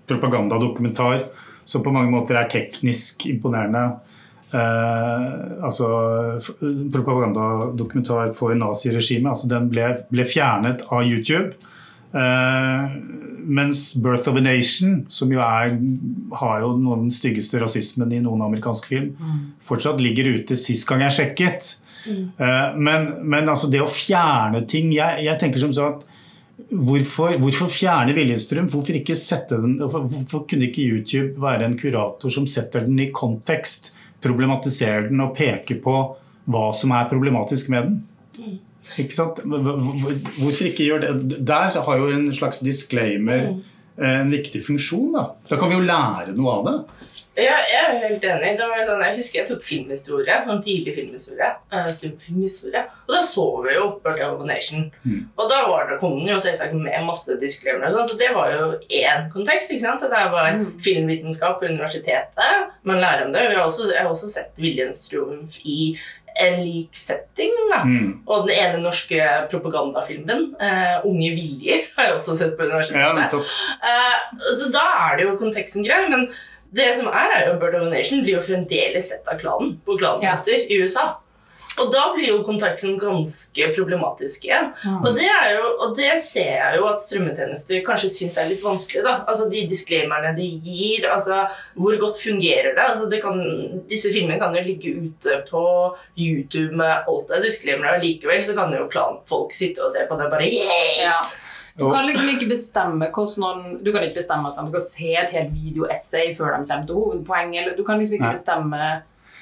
propagandadokumentar, 0.09 1.27
som 1.67 1.83
på 1.83 1.93
mange 1.93 2.15
måter 2.15 2.39
er 2.39 2.49
teknisk 2.49 3.27
imponerende 3.29 3.99
eh, 4.53 5.23
altså 5.65 5.87
propagandadokumentar 6.93 8.33
for 8.37 8.55
naziregimet. 8.55 9.31
Altså 9.33 9.49
den 9.51 9.71
ble, 9.73 9.89
ble 10.11 10.25
fjernet 10.29 10.85
av 10.91 11.03
YouTube. 11.07 11.55
Eh, 12.17 12.97
mens 13.47 13.95
'Birth 14.03 14.29
of 14.29 14.37
a 14.37 14.41
Nation', 14.41 15.07
som 15.09 15.31
jo 15.33 15.41
er, 15.41 15.79
har 16.35 16.61
jo 16.61 16.77
noe 16.79 16.97
av 16.97 17.03
den 17.05 17.11
styggeste 17.11 17.61
rasismen 17.61 18.13
i 18.13 18.21
noen 18.21 18.43
amerikansk 18.43 18.87
film, 18.87 19.17
fortsatt 19.63 20.01
ligger 20.01 20.35
ute 20.39 20.57
sist 20.57 20.87
gang 20.89 21.01
jeg 21.07 21.13
sjekket. 21.19 21.77
Eh, 22.07 22.77
Men, 22.77 23.29
men 23.29 23.49
altså 23.49 23.67
det 23.71 23.81
å 23.83 23.89
fjerne 23.91 24.61
ting 24.69 24.93
Jeg, 24.95 25.25
jeg 25.25 25.39
tenker 25.41 25.59
som 25.59 25.73
så 25.73 25.89
at 25.97 26.05
Hvorfor, 26.71 27.37
hvorfor 27.39 27.69
fjerne 27.69 28.15
den, 28.15 29.77
hvorfor, 29.79 30.07
hvorfor 30.07 30.47
kunne 30.49 30.67
ikke 30.71 30.87
YouTube 30.87 31.41
være 31.41 31.65
en 31.65 31.77
kurator 31.79 32.31
som 32.31 32.47
setter 32.47 32.81
den 32.87 32.99
i 32.99 33.11
kontekst, 33.13 33.93
problematiserer 34.23 35.09
den 35.11 35.21
og 35.21 35.35
peker 35.37 35.81
på 35.85 35.97
hva 36.47 36.69
som 36.75 36.91
er 36.95 37.09
problematisk 37.11 37.69
med 37.71 37.83
den? 37.89 38.59
Ikke 38.99 39.15
sant? 39.17 39.41
Hvor- 39.45 39.63
hvor- 39.63 40.19
Hvorfor 40.39 40.65
ikke 40.69 40.85
gjøre 40.87 41.01
det? 41.19 41.47
Der 41.47 41.71
har 41.83 41.97
jo 41.99 42.09
en 42.15 42.33
slags 42.33 42.61
disclaimer 42.61 43.41
eh, 43.49 43.57
en 43.99 44.31
viktig 44.31 44.61
funksjon. 44.67 45.13
Da, 45.15 45.31
da 45.49 45.57
kan 45.61 45.71
vi 45.73 45.79
jo 45.79 45.87
lære 45.87 46.35
noe 46.37 46.53
av 46.59 46.65
det. 46.69 46.77
Ja, 47.37 47.57
jeg 47.69 47.81
er 47.85 47.99
helt 48.09 48.25
enig. 48.25 48.51
Det 48.57 48.65
var 48.69 48.83
sånn, 48.89 49.03
jeg 49.05 49.17
husker 49.19 49.39
jeg 49.43 49.49
tok 49.51 49.63
filmhistorie, 49.65 50.37
sånn 50.49 50.63
tidlig 50.65 50.95
filmhistorie, 50.97 51.49
uh, 51.73 51.89
filmhistorie 51.93 52.83
og 53.07 53.13
da 53.13 53.21
så 53.25 53.45
vi 53.65 53.75
jo 53.77 53.87
Birth 54.05 54.23
of 54.25 54.41
a 54.41 54.47
Nation. 54.49 54.87
Mm. 55.05 55.21
Og 55.37 55.49
da 55.53 55.59
var 55.69 55.91
det, 55.91 55.99
kom 56.01 56.17
den 56.19 56.31
jo 56.33 56.39
selvsagt 56.41 56.73
med 56.77 57.05
masse 57.07 57.37
disklemmer. 57.41 57.93
sånn, 57.93 58.09
så 58.09 58.17
det 58.21 58.31
var 58.35 58.53
jo 58.53 58.71
én 58.89 59.29
kontekst, 59.33 59.71
ikke 59.73 59.85
sant? 59.85 60.01
Det 60.01 60.11
var 60.33 60.53
Mm. 60.57 60.81
filmvitenskap 60.81 61.61
på 61.61 61.69
universitetet, 61.69 62.71
man 62.85 63.01
lærer 63.01 63.27
om 63.27 63.33
det. 63.33 63.49
Vi 63.51 63.55
har 63.55 63.65
også, 63.67 63.91
jeg 63.93 64.03
har 64.03 64.11
også 64.11 64.31
sett 64.33 64.53
Viljens 64.57 65.09
triumf 65.09 65.61
i 65.65 65.97
en 66.43 66.59
lik 66.61 66.97
setting, 66.97 67.55
da. 67.71 67.83
Mm. 67.89 68.11
Og 68.27 68.49
den 68.49 68.57
ene 68.57 68.83
norske 68.85 69.21
propagandafilmen, 69.53 70.49
uh, 70.61 71.07
Unge 71.09 71.31
viljer, 71.37 71.87
har 71.97 72.11
jeg 72.11 72.19
også 72.19 72.37
sett 72.41 72.57
på 72.59 72.67
universitetet. 72.69 73.37
Ja. 73.37 73.93
Eh, 73.93 74.43
så 74.59 74.71
da 74.75 74.85
er 75.07 75.19
det 75.19 75.29
jo 75.29 75.39
konteksten 75.41 75.87
grei, 75.87 76.03
men 76.13 76.29
det 76.77 76.91
som 76.99 77.09
er, 77.09 77.33
er 77.37 77.47
jo 77.51 77.61
Bird 77.61 77.79
of 77.79 77.87
a 77.87 77.93
Nation 77.93 78.25
blir 78.25 78.39
jo 78.39 78.45
fremdeles 78.45 79.13
sett 79.13 79.29
av 79.31 79.41
klanen 79.41 79.77
på 79.87 79.97
klanmøter 80.01 80.67
i 80.67 80.81
USA. 80.83 81.15
Og 81.83 81.91
da 81.93 82.07
blir 82.15 82.31
jo 82.31 82.43
kontakten 82.47 82.97
ganske 83.01 83.69
problematisk 83.77 84.47
igjen. 84.49 84.71
Mm. 84.81 85.01
Og, 85.03 85.11
det 85.19 85.27
er 85.29 85.51
jo, 85.59 85.65
og 85.85 85.95
det 85.99 86.13
ser 86.25 86.53
jeg 86.55 86.81
jo 86.81 86.87
at 86.89 87.05
strømmetjenester 87.05 87.83
kanskje 87.87 88.13
syns 88.15 88.39
er 88.41 88.51
litt 88.51 88.65
vanskelig. 88.65 89.03
da. 89.05 89.17
Altså 89.29 89.49
De 89.53 89.67
disclaimerne 89.69 90.33
de 90.39 90.49
gir, 90.65 91.09
altså 91.13 91.43
hvor 91.77 91.97
godt 92.01 92.21
fungerer 92.23 92.73
det? 92.73 92.85
Altså 92.85 93.09
det 93.13 93.21
kan, 93.25 93.41
Disse 93.91 94.13
filmene 94.15 94.41
kan 94.41 94.57
jo 94.57 94.65
ligge 94.65 94.95
ute 95.05 95.41
på 95.51 95.65
YouTube 96.17 96.77
med 96.77 97.09
alt 97.09 97.33
det 97.33 97.43
disclaimere, 97.45 97.99
og 97.99 98.07
likevel 98.07 98.45
så 98.45 98.57
kan 98.57 98.73
jo 98.73 98.89
klanfolk 98.93 99.53
sitte 99.57 99.85
og 99.85 99.93
se 99.93 100.07
på 100.09 100.17
det 100.17 100.31
og 100.31 100.39
bare 100.39 100.49
yeah! 100.49 101.03
Ja. 101.03 101.19
Du 101.77 101.91
kan 101.93 102.07
liksom 102.09 102.31
ikke 102.33 102.49
bestemme 102.49 103.11
hvordan 103.13 103.83
Du 103.85 103.91
kan 103.93 104.07
ikke 104.07 104.23
bestemme 104.23 104.49
at 104.49 104.57
de 104.57 104.71
skal 104.71 104.85
se 104.87 105.11
et 105.13 105.35
helt 105.37 105.53
videoessay 105.53 106.33
før 106.37 106.55
de 106.57 106.65
kommer 106.71 106.87
til 106.89 106.97
hovedpoenget. 106.97 107.61
eller 107.63 107.77
Du 107.77 107.85
kan 107.85 108.01
liksom 108.01 108.17
ikke 108.17 108.31
Nei. 108.31 108.33
bestemme 108.33 108.81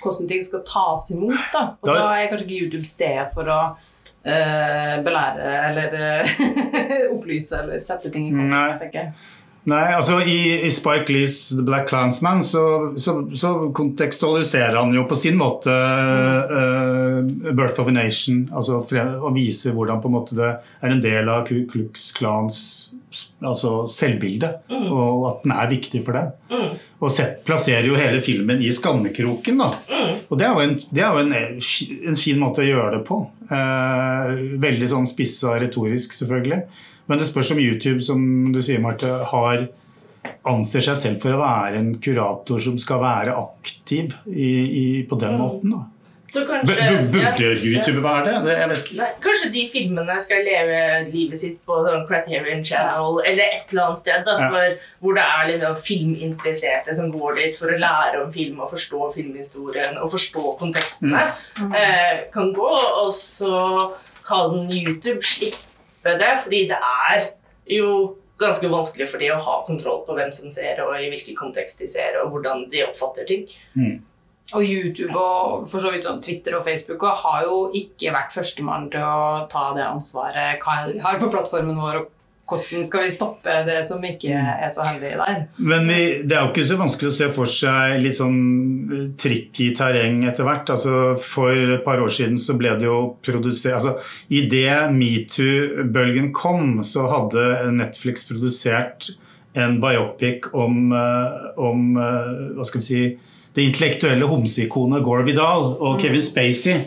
hvordan 0.05 0.29
ting 0.31 0.43
skal 0.47 0.63
tas 0.69 1.11
imot. 1.15 1.51
da. 1.53 1.65
Og 1.83 1.89
Da- 1.91 1.99
da 1.99 2.09
er 2.21 2.31
kanskje 2.33 2.47
ikke 2.49 2.63
YouTube 2.65 2.85
stedet 2.89 3.29
for 3.35 3.49
å 3.51 3.61
uh, 3.77 4.97
belære 5.05 5.55
eller 5.69 5.97
uh, 6.01 6.35
opplyse 7.17 7.59
eller 7.63 7.81
sette 7.85 8.11
ting 8.15 8.29
i 8.29 8.37
kontekst, 8.37 8.81
tenker 8.85 9.01
jeg. 9.03 9.13
Nei, 9.65 9.95
altså 9.97 10.19
i, 10.29 10.61
i 10.67 10.69
Spike 10.69 11.09
Lees 11.09 11.39
The 11.57 11.63
Black 11.65 11.87
Clansman 11.89 12.43
så, 12.45 12.93
så, 13.01 13.15
så 13.33 13.53
kontekstualiserer 13.73 14.77
han 14.77 14.93
jo 14.93 15.07
på 15.09 15.17
sin 15.17 15.39
måte 15.41 15.73
uh, 15.73 17.23
Birth 17.57 17.81
of 17.81 17.89
a 17.89 17.95
Nation. 17.97 18.43
Altså 18.53 18.83
og 18.85 19.31
viser 19.35 19.73
hvordan 19.73 20.03
på 20.05 20.11
en 20.11 20.17
måte 20.19 20.37
det 20.37 20.51
er 20.85 20.93
en 20.93 21.01
del 21.01 21.31
av 21.33 21.47
Ku 21.49 21.63
Klux 21.71 22.11
Klans 22.19 22.59
altså 23.41 23.87
selvbilde. 23.95 24.53
Og 24.91 25.29
at 25.31 25.45
den 25.47 25.53
er 25.57 25.71
viktig 25.73 26.05
for 26.05 26.13
dem. 26.19 26.33
Mm. 26.53 26.77
Og 27.05 27.13
set, 27.13 27.43
plasserer 27.45 27.85
jo 27.85 27.99
hele 27.99 28.23
filmen 28.25 28.63
i 28.65 28.73
skammekroken. 28.73 29.61
da. 29.61 29.71
Og 30.31 30.39
det 30.41 30.47
er 30.49 30.55
jo, 30.55 30.65
en, 30.65 30.75
det 30.89 31.05
er 31.05 31.13
jo 31.13 31.23
en, 31.25 31.35
en 32.11 32.19
fin 32.19 32.41
måte 32.41 32.65
å 32.65 32.69
gjøre 32.69 32.99
det 32.99 33.05
på. 33.09 33.21
Eh, 33.53 34.35
veldig 34.63 34.91
sånn 34.95 35.09
spissa 35.11 35.59
retorisk, 35.61 36.17
selvfølgelig. 36.17 36.63
Men 37.11 37.21
det 37.21 37.29
spørs 37.29 37.53
om 37.53 37.61
YouTube, 37.61 38.01
som 38.05 38.21
du 38.55 38.63
sier, 38.65 38.81
Marte, 38.81 39.11
har 39.35 39.67
anser 40.49 40.85
seg 40.85 40.97
selv 41.01 41.23
for 41.23 41.37
å 41.37 41.41
være 41.41 41.81
en 41.81 41.91
kurator 42.03 42.61
som 42.65 42.77
skal 42.81 43.01
være 43.03 43.37
aktiv 43.37 44.15
i, 44.29 44.49
i, 44.49 44.87
på 45.09 45.19
den 45.21 45.37
måten. 45.41 45.75
da. 45.77 45.85
Så 46.35 46.43
kanskje 46.49 46.75
b- 47.13 47.13
burde 47.15 47.51
YouTube 47.71 48.03
være 48.05 48.25
det? 48.27 48.35
det 48.47 48.55
jeg 48.59 48.69
vet 48.73 48.81
ikke. 48.83 48.97
Nei, 48.99 49.11
kanskje 49.23 49.51
de 49.55 49.63
filmene 49.73 50.17
skal 50.25 50.43
leve 50.47 50.79
livet 51.13 51.41
sitt 51.45 51.61
på 51.69 51.77
sånn 51.87 52.07
Criterion 52.09 52.65
Channel 52.67 53.21
eller 53.23 53.45
et 53.45 53.71
eller 53.75 53.85
annet 53.85 54.01
sted. 54.03 54.25
Da, 54.27 54.37
for, 54.51 54.79
hvor 55.05 55.19
det 55.19 55.27
er 55.37 55.53
liksom 55.53 55.77
filminteresserte 55.91 56.97
som 56.99 57.13
går 57.15 57.39
dit 57.41 57.59
for 57.59 57.71
å 57.75 57.79
lære 57.81 58.25
om 58.25 58.33
film 58.35 58.61
og 58.65 58.73
forstå 58.75 59.13
filmhistorien 59.15 59.99
og 60.03 60.11
forstå 60.15 60.57
kontekstene. 60.63 61.23
Eh, 61.79 62.25
kan 62.35 62.51
gå, 62.57 62.71
og 63.05 63.13
så 63.15 63.93
kan 64.27 64.67
YouTube 64.73 65.21
slippe 65.27 66.19
det, 66.19 66.33
fordi 66.45 66.65
det 66.71 66.79
er 66.81 67.29
jo 67.71 68.17
ganske 68.41 68.67
vanskelig 68.73 69.07
for 69.13 69.23
de 69.23 69.29
å 69.31 69.39
ha 69.41 69.61
kontroll 69.67 70.01
på 70.09 70.17
hvem 70.17 70.33
som 70.35 70.51
ser, 70.51 70.81
og 70.85 70.97
i 70.99 71.07
hvilken 71.13 71.37
kontekst 71.39 71.79
de 71.81 71.87
ser, 71.89 72.17
og 72.23 72.33
hvordan 72.35 72.65
de 72.73 72.83
oppfatter 72.89 73.29
ting. 73.29 73.47
Og 74.53 74.61
YouTube 74.61 75.17
og 75.17 75.65
for 75.71 75.81
så 75.81 75.93
vidt 75.95 76.05
sånn 76.05 76.21
Twitter 76.25 76.59
og 76.59 76.67
Facebook 76.67 77.07
og 77.09 77.23
har 77.23 77.47
jo 77.47 77.61
ikke 77.79 78.13
vært 78.13 78.35
førstemann 78.35 78.91
til 78.93 79.01
å 79.01 79.47
ta 79.51 79.71
det 79.77 79.87
ansvaret. 79.87 80.61
Hva 80.61 80.83
vi 80.91 81.01
har 81.01 81.17
på 81.23 81.31
plattformen 81.33 81.81
vår, 81.81 82.03
og 82.03 82.11
hvordan 82.45 82.85
skal 82.85 83.07
vi 83.07 83.13
stoppe 83.15 83.55
det 83.65 83.79
som 83.89 84.05
ikke 84.05 84.37
er 84.37 84.69
så 84.73 84.85
heldig 84.85 85.15
der? 85.17 85.39
Men 85.57 85.89
vi, 85.89 86.01
det 86.29 86.37
er 86.37 86.45
jo 86.45 86.53
ikke 86.53 86.67
så 86.69 86.77
vanskelig 86.77 87.09
å 87.09 87.17
se 87.17 87.31
for 87.33 87.49
seg 87.51 87.97
litt 88.05 88.19
sånn 88.19 89.15
tricky 89.21 89.71
terreng 89.79 90.27
etter 90.29 90.45
hvert. 90.45 90.75
Altså, 90.77 91.17
for 91.25 91.57
et 91.79 91.85
par 91.87 92.05
år 92.05 92.13
siden 92.13 92.37
så 92.37 92.59
ble 92.61 92.77
det 92.77 92.89
jo 92.91 93.01
produsert 93.25 93.79
altså, 93.81 93.97
Idet 94.29 94.93
metoo-bølgen 94.93 96.35
kom, 96.37 96.83
så 96.85 97.09
hadde 97.09 97.73
Netflix 97.81 98.29
produsert 98.29 99.15
en 99.55 99.77
biopic 99.83 100.49
om, 100.53 100.93
eh, 100.93 101.49
om 101.63 101.97
eh, 101.97 102.31
hva 102.57 102.65
skal 102.67 102.81
vi 102.81 102.87
si, 102.89 103.03
det 103.55 103.63
intellektuelle 103.69 104.27
homseikonet 104.27 105.05
Gore 105.07 105.25
Vidal 105.29 105.69
og 105.79 106.01
Kevin 106.03 106.23
Spacey 106.27 106.81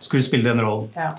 skulle 0.00 0.22
spille 0.26 0.50
den 0.50 0.60
rollen. 0.60 0.90
Ja. 0.96 1.14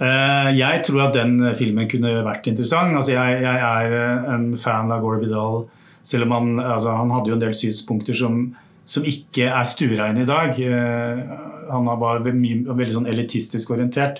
Eh, 0.00 0.48
Jeg 0.56 0.82
tror 0.86 1.02
at 1.10 1.14
den 1.18 1.36
filmen 1.58 1.88
kunne 1.90 2.14
vært 2.24 2.46
interessant. 2.48 2.96
Altså 2.96 3.12
jeg, 3.12 3.42
jeg 3.42 3.60
er 3.60 4.34
en 4.34 4.56
fan 4.56 4.90
av 4.90 5.02
Gore 5.04 5.20
Vidal, 5.20 5.66
selv 6.02 6.24
om 6.24 6.32
han, 6.38 6.52
altså 6.64 6.96
han 6.96 7.10
hadde 7.12 7.28
jo 7.28 7.34
en 7.36 7.44
del 7.44 7.52
synspunkter 7.54 8.16
som, 8.16 8.40
som 8.88 9.04
ikke 9.06 9.50
er 9.52 9.68
stuereine 9.68 10.24
i 10.24 10.30
dag. 10.32 10.56
Han 11.70 11.86
var 12.00 12.24
ve- 12.24 12.32
veldig 12.72 12.94
sånn 12.96 13.06
elitistisk 13.12 13.70
orientert. 13.76 14.18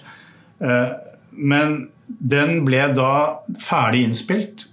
Men 1.33 1.77
den 2.07 2.65
ble 2.67 2.83
da 2.97 3.13
ferdig 3.63 4.03
innspilt, 4.07 4.67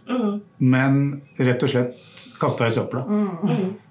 men 0.57 1.21
rett 1.39 1.63
og 1.63 1.71
slett 1.71 2.25
kasta 2.39 2.67
i 2.67 2.73
søpla. 2.73 3.05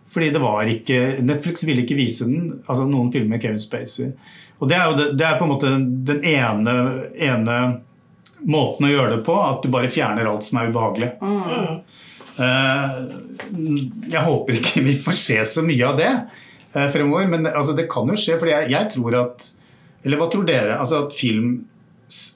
Fordi 0.09 0.31
det 0.33 0.41
var 0.41 0.69
ikke 0.69 1.01
Netflix 1.25 1.65
ville 1.69 1.85
ikke 1.85 1.99
vise 1.99 2.25
den. 2.29 2.63
altså 2.67 2.87
Noen 2.89 3.11
filmer 3.13 3.37
med 3.37 3.45
Kevin 3.45 3.61
Spacey. 3.61 4.13
Og 4.59 4.71
det 4.71 4.79
er 4.79 4.89
jo 4.89 4.97
det, 5.17 5.25
er 5.25 5.37
på 5.39 5.47
en 5.47 5.53
måte 5.53 5.73
den 6.09 6.23
ene, 6.27 6.75
ene 7.15 7.59
måten 8.49 8.89
å 8.89 8.93
gjøre 8.93 9.17
det 9.17 9.25
på. 9.27 9.37
At 9.37 9.63
du 9.63 9.71
bare 9.73 9.93
fjerner 9.93 10.29
alt 10.31 10.47
som 10.49 10.61
er 10.61 10.73
ubehagelig. 10.73 11.11
Eh, 12.39 12.99
jeg 14.15 14.25
håper 14.25 14.59
ikke 14.61 14.85
vi 14.87 14.97
får 15.05 15.17
se 15.21 15.39
så 15.53 15.65
mye 15.67 15.89
av 15.89 16.01
det 16.01 16.11
eh, 16.15 16.89
fremover. 16.95 17.29
Men 17.31 17.51
altså, 17.53 17.77
det 17.77 17.89
kan 17.93 18.09
jo 18.09 18.19
skje. 18.19 18.39
For 18.41 18.51
jeg, 18.51 18.71
jeg 18.75 18.93
tror 18.97 19.21
at 19.25 19.51
Eller 20.07 20.21
hva 20.21 20.31
tror 20.33 20.49
dere? 20.49 20.79
Altså 20.79 21.05
at 21.05 21.17
film 21.17 21.67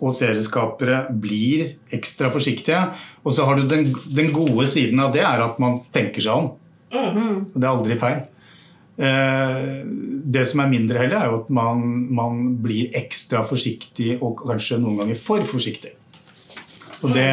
og 0.02 0.12
serieskapere 0.12 1.06
blir 1.22 1.76
ekstra 1.94 2.30
forsiktige. 2.32 2.82
Og 3.24 3.36
så 3.36 3.46
har 3.48 3.60
du 3.60 3.68
den, 3.70 3.88
den 4.12 4.32
gode 4.34 4.66
siden 4.70 5.00
av 5.00 5.14
det 5.14 5.24
er 5.24 5.44
at 5.44 5.62
man 5.62 5.80
tenker 5.94 6.24
seg 6.24 6.34
om. 6.34 6.52
Mm. 6.92 7.56
det 7.56 7.64
er 7.64 7.70
aldri 7.70 7.96
feil. 7.96 8.18
Eh, 9.00 9.80
det 10.34 10.44
som 10.50 10.60
er 10.60 10.70
mindre 10.70 11.00
heldig, 11.00 11.16
er 11.16 11.30
jo 11.30 11.40
at 11.40 11.50
man, 11.56 11.80
man 12.12 12.42
blir 12.62 12.92
ekstra 12.98 13.40
forsiktig, 13.48 14.18
og 14.20 14.44
kanskje 14.44 14.80
noen 14.82 15.00
ganger 15.00 15.18
for 15.18 15.44
forsiktig. 15.48 15.94
Og 17.02 17.10
det, 17.10 17.30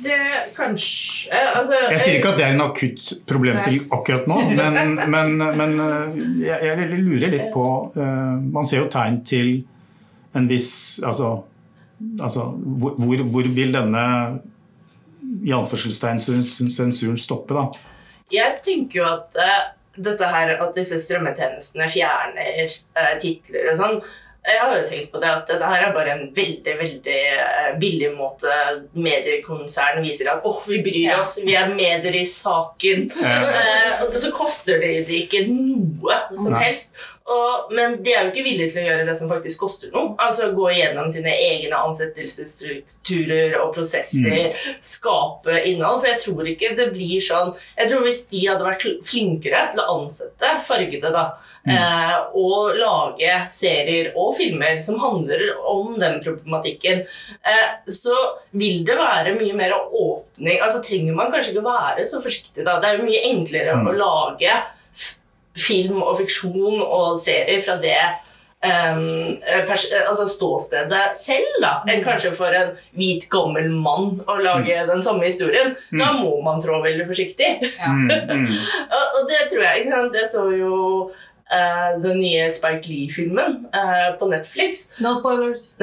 Det 0.00 0.18
kanskje 0.56 1.28
altså, 1.34 1.76
jeg 1.92 2.00
sier 2.00 2.14
ikke 2.18 2.30
at 2.32 2.38
det 2.40 2.44
er 2.46 2.54
en 2.54 2.64
akutt 2.64 3.10
problemstilling 3.28 3.90
akkurat 3.92 4.28
nå, 4.30 4.38
men, 4.60 4.94
men, 5.12 5.34
men 5.60 5.74
eh, 5.84 6.16
jeg, 6.46 6.70
jeg 6.70 7.02
lurer 7.02 7.34
litt 7.34 7.50
på 7.52 7.66
eh, 8.00 8.38
Man 8.54 8.64
ser 8.64 8.80
jo 8.80 8.88
tegn 8.92 9.20
til 9.28 9.50
en 10.34 10.48
viss 10.48 11.02
Altså, 11.04 11.34
altså 12.20 12.50
hvor, 12.54 12.98
hvor, 13.00 13.22
hvor 13.32 13.48
vil 13.56 13.74
denne 13.74 14.04
i 15.44 15.52
anførselstegn 15.54 16.20
sensuren 16.20 17.20
stoppe, 17.20 17.56
da? 17.56 17.68
Jeg 18.32 18.60
tenker 18.64 19.00
jo 19.00 19.06
at 19.08 19.38
uh, 19.38 19.62
dette 19.96 20.28
her, 20.28 20.56
at 20.56 20.76
disse 20.76 20.98
strømmetjenestene 21.04 21.88
fjerner 21.92 22.76
uh, 22.96 23.16
titler 23.22 23.70
og 23.72 23.78
sånn 23.78 23.98
Jeg 24.44 24.60
har 24.60 24.72
jo 24.76 24.88
tenkt 24.90 25.12
på 25.12 25.20
det 25.22 25.30
at 25.30 25.48
dette 25.48 25.68
her 25.70 25.86
er 25.86 25.94
bare 25.96 26.14
en 26.18 26.24
veldig 26.36 26.72
veldig 26.76 27.20
eh, 27.32 27.68
billig 27.80 28.10
måte 28.12 28.56
mediekonsern 28.92 30.02
viser 30.04 30.28
at 30.34 30.44
åh, 30.44 30.58
vi 30.68 30.82
bryr 30.84 31.14
oss, 31.16 31.38
vi 31.40 31.54
er 31.56 31.72
med 31.72 32.04
dere 32.04 32.20
i 32.20 32.28
saken. 32.28 33.06
Ja. 33.24 34.02
Og 34.04 34.18
så 34.20 34.28
koster 34.36 34.84
det 34.84 35.06
det 35.08 35.22
ikke 35.22 35.46
noe 35.48 36.18
som 36.34 36.52
Nei. 36.52 36.66
helst. 36.66 36.92
Og, 37.24 37.70
men 37.72 37.94
de 38.04 38.12
er 38.12 38.26
jo 38.26 38.32
ikke 38.34 38.42
villige 38.44 38.72
til 38.74 38.82
å 38.82 38.88
gjøre 38.90 39.04
det 39.08 39.14
som 39.16 39.30
faktisk 39.32 39.62
koster 39.64 39.88
noe. 39.94 40.10
Altså 40.20 40.50
gå 40.52 40.66
gjennom 40.76 41.06
sine 41.10 41.32
egne 41.32 41.78
ansettelsesstrukturer 42.52 43.56
og 43.62 43.70
prosesser, 43.76 44.52
skape 44.84 45.56
innhold. 45.70 46.02
For 46.02 46.10
jeg 46.10 46.20
tror 46.26 46.50
ikke 46.52 46.74
det 46.76 46.90
blir 46.92 47.24
sånn 47.24 47.54
Jeg 47.78 47.88
tror 47.90 48.04
hvis 48.04 48.20
de 48.28 48.42
hadde 48.44 48.66
vært 48.66 48.84
flinkere 49.08 49.64
til 49.72 49.80
å 49.80 49.88
ansette 49.96 50.52
fargede, 50.68 51.14
da, 51.14 51.24
eh, 51.64 52.14
og 52.36 52.76
lage 52.76 53.38
serier 53.56 54.12
og 54.20 54.36
filmer 54.36 54.82
som 54.84 55.00
handler 55.00 55.46
om 55.64 55.96
den 56.00 56.20
problematikken, 56.24 57.06
eh, 57.40 57.66
så 57.88 58.14
vil 58.52 58.84
det 58.84 58.98
være 59.00 59.32
mye 59.40 59.56
mer 59.56 59.72
åpning. 59.80 60.60
Altså 60.60 60.84
trenger 60.84 61.16
man 61.16 61.32
kanskje 61.32 61.54
ikke 61.56 61.64
være 61.72 62.04
så 62.04 62.20
forsiktig, 62.20 62.64
da. 62.68 62.80
Det 62.80 62.88
er 62.92 62.98
jo 63.00 63.08
mye 63.08 63.24
enklere 63.32 63.74
Mm. 63.80 63.88
å 63.88 63.96
lage 63.96 64.62
film 65.58 66.02
og 66.02 66.18
fiksjon 66.18 66.80
og 66.82 67.18
serier 67.22 67.62
fra 67.64 67.76
det 67.82 67.98
um, 68.64 69.36
altså 70.08 70.26
ståstedet 70.28 71.02
selv, 71.18 71.58
da, 71.62 71.74
enn 71.90 72.04
kanskje 72.04 72.32
for 72.36 72.54
en 72.56 72.72
hvit, 72.98 73.28
gammel 73.32 73.70
mann 73.72 74.22
å 74.30 74.38
lage 74.42 74.86
den 74.88 75.04
samme 75.04 75.28
historien. 75.28 75.74
Da 75.94 76.12
må 76.16 76.38
man 76.44 76.62
trå 76.64 76.80
veldig 76.84 77.06
forsiktig. 77.10 77.52
Ja. 77.78 77.92
mm. 77.94 78.50
og, 78.90 79.20
det 79.30 79.46
tror 79.52 79.66
jeg 79.68 79.84
ikke 79.84 80.00
sant? 80.00 80.16
Det 80.16 80.26
så 80.32 80.48
jo 80.56 80.74
Uh, 81.54 82.00
den 82.00 82.22
nye 82.22 82.46
Spike 82.50 82.88
Lee-filmen 82.88 83.66
uh, 83.76 84.14
på 84.18 84.26
Netflix. 84.32 84.86
No 85.04 85.12
spoilers. 85.14 85.74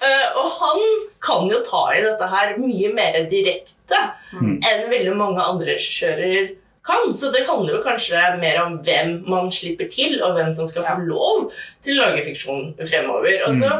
Eh, 0.00 0.26
og 0.40 0.46
han 0.56 0.78
kan 1.22 1.46
jo 1.48 1.60
ta 1.64 1.82
i 1.94 2.00
dette 2.02 2.26
her 2.32 2.54
mye 2.58 2.90
mer 2.96 3.18
direkte 3.30 4.00
Mm. 4.30 4.60
enn 4.62 4.84
veldig 4.90 5.14
mange 5.18 5.42
andre 5.42 5.74
regissører 5.74 6.52
kan. 6.90 7.14
Så 7.14 7.30
det 7.34 7.46
handler 7.48 7.78
jo 7.78 7.86
kanskje 7.86 8.26
mer 8.42 8.60
om 8.64 8.76
hvem 8.84 9.16
man 9.30 9.50
slipper 9.54 9.88
til, 9.92 10.18
og 10.26 10.36
hvem 10.36 10.52
som 10.56 10.68
skal 10.68 10.86
få 10.88 10.98
lov 11.06 11.48
til 11.86 11.96
å 11.96 12.10
lage 12.10 12.26
fiksjon 12.28 12.72
fremover. 12.82 13.46
Og 13.46 13.56
så 13.62 13.72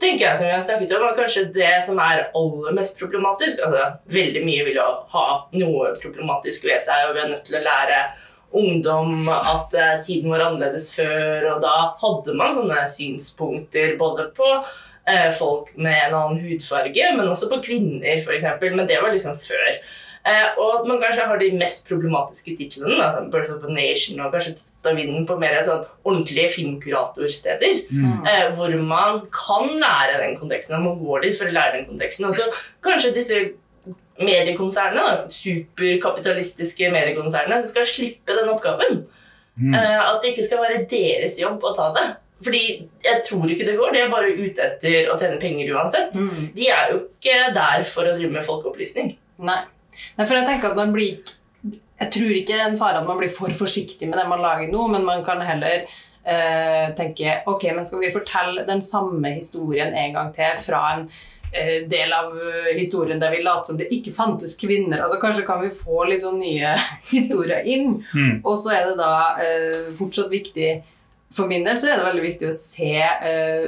tenker 0.00 0.26
jeg 0.26 0.38
som 0.38 0.48
vi 0.48 0.54
har 0.54 0.64
snakket 0.64 0.94
om, 0.96 1.06
at 1.08 1.18
kanskje 1.18 1.46
det 1.54 1.74
som 1.86 2.00
er 2.02 2.26
aller 2.36 2.76
mest 2.76 2.98
problematisk 3.00 3.60
altså 3.66 3.90
Veldig 4.10 4.42
mye 4.46 4.64
vil 4.68 4.80
jo 4.80 4.88
ha 5.12 5.26
noe 5.52 5.92
problematisk 6.00 6.66
ved 6.68 6.82
seg, 6.84 7.08
og 7.08 7.16
vi 7.16 7.24
er 7.24 7.32
nødt 7.34 7.46
til 7.48 7.60
å 7.60 7.64
lære 7.64 8.02
ungdom 8.60 9.28
at 9.30 9.74
eh, 9.78 9.98
tiden 10.06 10.32
var 10.32 10.42
annerledes 10.48 10.90
før, 10.96 11.44
og 11.52 11.60
da 11.62 11.74
hadde 12.00 12.34
man 12.38 12.54
sånne 12.56 12.82
synspunkter 12.90 13.94
både 14.00 14.26
på 14.34 14.48
eh, 14.50 15.28
folk 15.36 15.70
med 15.76 15.94
en 16.08 16.16
annen 16.18 16.40
hudfarge, 16.42 17.12
men 17.16 17.30
også 17.30 17.50
på 17.52 17.60
kvinner, 17.68 18.24
f.eks. 18.24 18.48
Men 18.64 18.88
det 18.90 18.98
var 19.02 19.14
liksom 19.14 19.38
før. 19.44 19.78
Eh, 20.26 20.58
og 20.60 20.80
at 20.80 20.86
man 20.86 20.98
kanskje 21.00 21.24
har 21.30 21.38
de 21.40 21.46
mest 21.56 21.86
problematiske 21.88 22.52
titlene, 22.58 22.98
da, 23.00 23.06
som 23.14 23.30
Birth 23.32 23.54
of 23.54 23.64
a 23.64 23.72
Nation 23.72 24.20
og 24.20 24.34
kanskje 24.34 24.58
ta 24.84 24.92
vinden 24.92 25.24
på 25.26 25.38
mer 25.40 25.56
sånn 25.64 25.86
ordentlige 26.04 26.50
filmkuratorsteder. 26.58 27.80
Eh, 28.28 28.50
hvor 28.58 28.74
man 28.84 29.22
kan 29.32 29.70
lære 29.80 30.18
den 30.20 30.36
konteksten, 30.36 30.76
og 30.76 30.84
man 30.84 31.00
går 31.04 31.22
dit 31.24 31.38
for 31.38 31.48
å 31.48 31.54
lære 31.56 31.78
den 31.78 31.86
konteksten. 31.88 32.28
Og 32.28 32.34
så 32.36 32.50
kanskje 32.84 33.14
disse 33.16 33.40
mediekonsernene, 34.20 35.00
da, 35.00 35.28
superkapitalistiske 35.32 36.90
mediekonsernene, 36.92 37.66
skal 37.70 37.88
slippe 37.88 38.36
den 38.36 38.52
oppgaven. 38.52 39.06
Eh, 39.60 40.00
at 40.04 40.20
det 40.22 40.34
ikke 40.34 40.44
skal 40.46 40.62
være 40.64 40.84
deres 40.90 41.40
jobb 41.40 41.64
å 41.64 41.74
ta 41.76 41.90
det. 41.96 42.06
Fordi 42.44 42.62
jeg 43.04 43.22
tror 43.26 43.50
ikke 43.52 43.66
det 43.68 43.76
går. 43.76 43.92
De 43.92 44.00
er 44.00 44.12
bare 44.12 44.30
ute 44.32 44.62
etter 44.64 45.10
å 45.12 45.18
tjene 45.20 45.40
penger 45.40 45.74
uansett. 45.76 46.14
De 46.56 46.68
er 46.72 46.92
jo 46.94 47.02
ikke 47.08 47.52
der 47.56 47.84
for 47.84 48.08
å 48.08 48.14
drive 48.16 48.32
med 48.32 48.44
folkeopplysning. 48.46 49.16
Nei. 49.44 49.58
Nei, 50.16 50.26
for 50.26 50.36
jeg 50.36 50.46
tenker 50.48 50.72
at 50.72 50.78
man 50.78 50.94
blir 50.94 51.18
Jeg 52.00 52.12
tror 52.14 52.36
ikke 52.36 52.60
en 52.64 52.78
fare 52.80 53.02
at 53.02 53.08
man 53.08 53.18
blir 53.20 53.32
for 53.32 53.52
forsiktig 53.52 54.08
med 54.08 54.16
det 54.18 54.28
man 54.28 54.40
lager 54.40 54.70
nå, 54.72 54.86
men 54.92 55.04
man 55.04 55.24
kan 55.24 55.42
heller 55.44 55.84
eh, 56.24 56.86
tenke 56.96 57.40
Ok, 57.50 57.66
men 57.76 57.86
skal 57.86 58.00
vi 58.04 58.14
fortelle 58.14 58.64
den 58.68 58.82
samme 58.84 59.34
historien 59.36 59.94
en 59.94 60.16
gang 60.16 60.32
til 60.36 60.56
fra 60.64 60.80
en 60.94 61.04
eh, 61.52 61.82
del 61.90 62.14
av 62.16 62.32
historien 62.76 63.20
der 63.20 63.34
vi 63.34 63.42
later 63.44 63.72
som 63.72 63.80
det 63.80 63.90
ikke 63.92 64.14
fantes 64.16 64.56
kvinner? 64.60 65.02
Altså 65.02 65.20
Kanskje 65.22 65.46
kan 65.48 65.62
vi 65.64 65.72
få 65.74 66.06
litt 66.08 66.24
sånn 66.24 66.40
nye 66.40 66.72
historier 67.14 67.66
inn? 67.68 68.00
Mm. 68.14 68.40
Og 68.44 68.56
så 68.60 68.74
er 68.78 68.90
det 68.90 68.96
da 69.00 69.14
eh, 69.44 69.92
fortsatt 69.98 70.32
viktig 70.32 70.72
For 71.36 71.46
min 71.50 71.66
del 71.66 71.78
så 71.78 71.90
er 71.90 72.00
det 72.00 72.08
veldig 72.08 72.26
viktig 72.26 72.48
å 72.48 72.56
se 72.56 72.94
eh, 73.04 73.66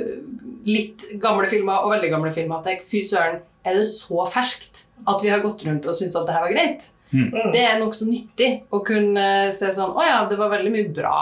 litt 0.66 1.08
gamle 1.22 1.48
filmer 1.50 1.84
og 1.84 1.92
veldig 1.96 2.10
gamle 2.10 2.32
filmer. 2.34 2.60
At 2.62 2.72
jeg 2.72 2.86
Fy 2.86 3.02
søren, 3.06 3.42
er 3.64 3.78
det 3.78 3.86
så 3.90 4.24
ferskt 4.30 4.84
at 5.08 5.22
vi 5.22 5.30
har 5.32 5.40
gått 5.44 5.64
rundt 5.66 5.86
og 5.86 5.96
syntes 5.98 6.16
at 6.18 6.26
det 6.28 6.34
her 6.36 6.44
var 6.46 6.52
greit? 6.54 6.88
Mm. 7.12 7.28
Det 7.52 7.60
er 7.60 7.80
nokså 7.80 8.06
nyttig 8.08 8.50
å 8.72 8.78
kunne 8.86 9.24
se 9.52 9.68
sånn 9.76 9.90
Å 9.92 10.04
ja, 10.06 10.20
det 10.30 10.38
var 10.40 10.48
veldig 10.54 10.70
mye 10.72 10.86
bra 10.96 11.16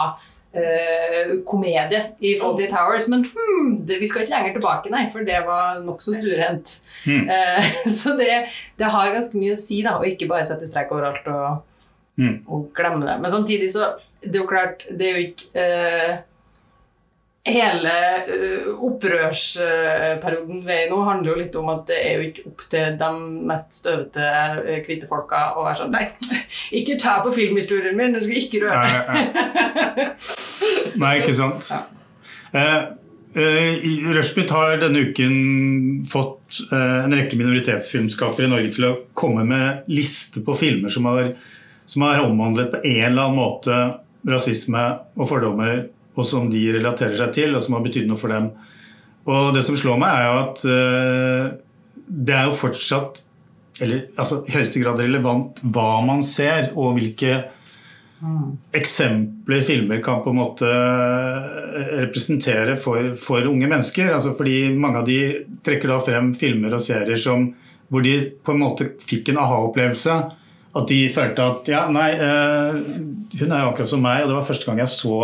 eh, 0.55 1.33
komedie 1.47 1.99
i 2.23 2.35
Fawlty 2.39 2.69
Towers, 2.71 3.07
men 3.11 3.25
hmm, 3.27 3.73
det, 3.87 3.97
vi 3.99 4.07
skal 4.07 4.23
ikke 4.23 4.35
lenger 4.37 4.55
tilbake, 4.55 4.91
nei, 4.93 5.01
for 5.11 5.27
det 5.27 5.41
var 5.47 5.81
nokså 5.83 6.15
stuerent. 6.15 6.77
Mm. 7.07 7.27
Eh, 7.27 7.67
så 7.97 8.15
det, 8.19 8.45
det 8.79 8.91
har 8.93 9.11
ganske 9.15 9.35
mye 9.39 9.57
å 9.57 9.59
si, 9.59 9.81
da, 9.83 9.97
og 9.99 10.07
ikke 10.07 10.29
bare 10.31 10.47
sette 10.47 10.69
strek 10.69 10.93
overalt 10.95 11.27
og, 11.31 11.67
Mm. 12.19 12.41
og 12.51 12.65
glemme 12.75 13.05
det. 13.07 13.13
Men 13.23 13.31
samtidig 13.31 13.69
så 13.71 13.85
Det 14.21 14.35
er 14.35 14.41
jo 14.43 14.47
klart, 14.49 14.83
det 14.91 15.05
er 15.07 15.15
jo 15.15 15.21
ikke 15.29 15.61
eh, 15.63 16.17
Hele 17.41 17.91
eh, 18.29 18.67
opprørsperioden 18.85 20.59
vi 20.61 20.73
er 20.75 20.83
i 20.85 20.89
nå, 20.91 20.99
handler 21.07 21.31
jo 21.31 21.37
litt 21.39 21.55
om 21.57 21.71
at 21.73 21.87
det 21.89 21.95
er 21.97 22.19
jo 22.19 22.25
ikke 22.27 22.43
opp 22.51 22.65
til 22.69 22.97
de 22.99 23.07
mest 23.49 23.79
støvete 23.79 24.25
eh, 24.61 24.83
hvite 24.85 25.07
folka 25.09 25.39
å 25.57 25.63
være 25.65 25.79
sånn 25.79 25.95
Nei, 25.95 26.03
ikke 26.79 26.99
ta 27.01 27.15
på 27.25 27.31
filmhistorien 27.33 27.97
min, 27.97 28.13
du 28.13 28.21
skal 28.21 28.37
ikke 28.43 28.61
røre 28.61 28.83
Nei, 28.85 28.91
ja. 28.93 30.05
Nei, 31.01 31.13
ikke 31.23 31.33
sant. 31.39 31.71
Ja. 31.73 31.79
Eh, 32.61 32.83
eh, 33.41 33.87
Rushbit 34.13 34.53
har 34.53 34.77
denne 34.83 35.07
uken 35.09 35.33
fått 36.11 36.59
en 36.75 37.15
rekke 37.15 37.39
minoritetsfilmskapere 37.39 38.45
i 38.45 38.51
Norge 38.51 38.75
til 38.75 38.85
å 38.85 38.93
komme 39.17 39.47
med 39.49 39.89
liste 39.89 40.43
på 40.45 40.53
filmer 40.59 40.93
som 40.93 41.09
har, 41.09 41.31
som 41.89 42.05
har 42.05 42.21
omhandlet 42.21 42.69
på 42.75 42.83
en 42.83 43.07
eller 43.07 43.31
annen 43.31 43.39
måte 43.39 43.81
rasisme 44.29 44.85
og 45.17 45.25
fordommer, 45.25 45.87
og 46.15 46.27
som 46.27 46.49
de 46.51 46.61
relaterer 46.75 47.17
seg 47.19 47.33
til, 47.37 47.55
og 47.55 47.63
som 47.63 47.77
har 47.77 47.85
betydd 47.85 48.09
noe 48.09 48.19
for 48.19 48.33
dem. 48.33 48.51
Og 49.31 49.51
det 49.55 49.63
som 49.65 49.77
slår 49.79 49.99
meg, 50.01 50.11
er 50.11 50.27
jo 50.27 50.39
at 50.41 50.65
eh, 50.75 51.45
det 52.11 52.35
er 52.35 52.49
jo 52.49 52.57
fortsatt 52.57 53.23
eller 53.81 54.11
altså, 54.19 54.43
i 54.45 54.53
høyeste 54.53 54.81
grad 54.83 54.99
relevant 55.01 55.61
hva 55.73 56.03
man 56.05 56.21
ser, 56.25 56.69
og 56.77 56.97
hvilke 56.99 57.39
eksempler 58.77 59.63
filmer 59.65 60.01
kan 60.05 60.19
på 60.21 60.29
en 60.29 60.37
måte 60.37 60.67
eh, 60.69 61.95
representere 62.03 62.75
for, 62.77 63.15
for 63.17 63.47
unge 63.49 63.69
mennesker. 63.69 64.11
Altså 64.13 64.35
fordi 64.37 64.69
mange 64.75 65.01
av 65.01 65.07
de 65.07 65.21
trekker 65.65 65.89
da 65.89 65.97
frem 66.03 66.29
filmer 66.37 66.75
og 66.77 66.83
serier 66.85 67.17
som, 67.17 67.49
hvor 67.89 68.05
de 68.05 68.19
på 68.45 68.53
en 68.53 68.61
måte 68.61 68.91
fikk 69.01 69.31
en 69.31 69.41
aha-opplevelse. 69.41 70.19
At 70.77 70.87
de 70.87 70.99
følte 71.11 71.47
at 71.49 71.71
ja, 71.71 71.81
nei, 71.91 72.11
eh, 72.13 72.77
hun 73.41 73.49
er 73.49 73.65
jo 73.65 73.71
akkurat 73.71 73.91
som 73.91 74.05
meg, 74.05 74.21
og 74.23 74.31
det 74.31 74.37
var 74.37 74.47
første 74.51 74.69
gang 74.69 74.83
jeg 74.83 74.93
så 74.93 75.17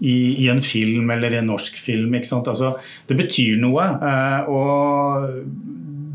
i, 0.00 0.16
i 0.44 0.48
en 0.52 0.60
film 0.62 1.10
eller 1.14 1.32
i 1.32 1.40
en 1.40 1.48
norsk 1.52 1.76
film. 1.80 2.14
Altså, 2.20 2.74
det 3.08 3.16
betyr 3.16 3.56
noe. 3.62 3.86
eh, 4.02 4.50
og 4.52 5.30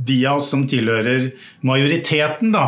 de 0.02 0.16
av 0.26 0.40
oss 0.42 0.48
som 0.50 0.64
tilhører 0.68 1.28
majoriteten, 1.68 2.50
da. 2.54 2.64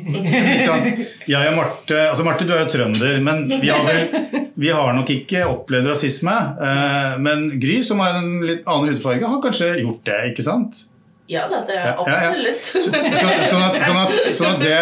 Ikke 0.00 0.62
sant? 0.64 1.02
Jeg 1.28 1.50
og 1.50 1.56
Marte 1.58 1.98
altså 2.08 2.24
Marte, 2.24 2.46
du 2.48 2.54
er 2.56 2.62
jo 2.64 2.70
trønder, 2.72 3.18
men 3.24 3.42
vi 3.50 3.68
har, 3.68 3.84
vel, 3.84 4.38
vi 4.56 4.70
har 4.72 4.94
nok 4.96 5.10
ikke 5.12 5.42
opplevd 5.50 5.90
rasisme. 5.92 6.36
eh, 6.64 7.18
Men 7.20 7.48
Gry, 7.60 7.82
som 7.84 8.00
har 8.04 8.16
en 8.22 8.38
litt 8.40 8.64
annen 8.64 8.94
hudfarge, 8.94 9.28
har 9.28 9.42
kanskje 9.44 9.74
gjort 9.82 10.00
det, 10.08 10.20
ikke 10.32 10.46
sant? 10.48 10.84
Ja 11.28 11.42
da, 11.52 11.60
det 11.68 11.76
er 11.76 11.90
Ja, 11.90 11.94
ja, 12.08 12.18
ja. 12.24 12.28
absolutt. 12.32 12.64
Så, 12.72 12.88
sånn 12.88 13.64
at, 13.66 13.80
sånn 13.84 13.98
at, 14.00 14.14
sånn 14.38 14.54
at 14.54 14.62
det, 14.64 14.78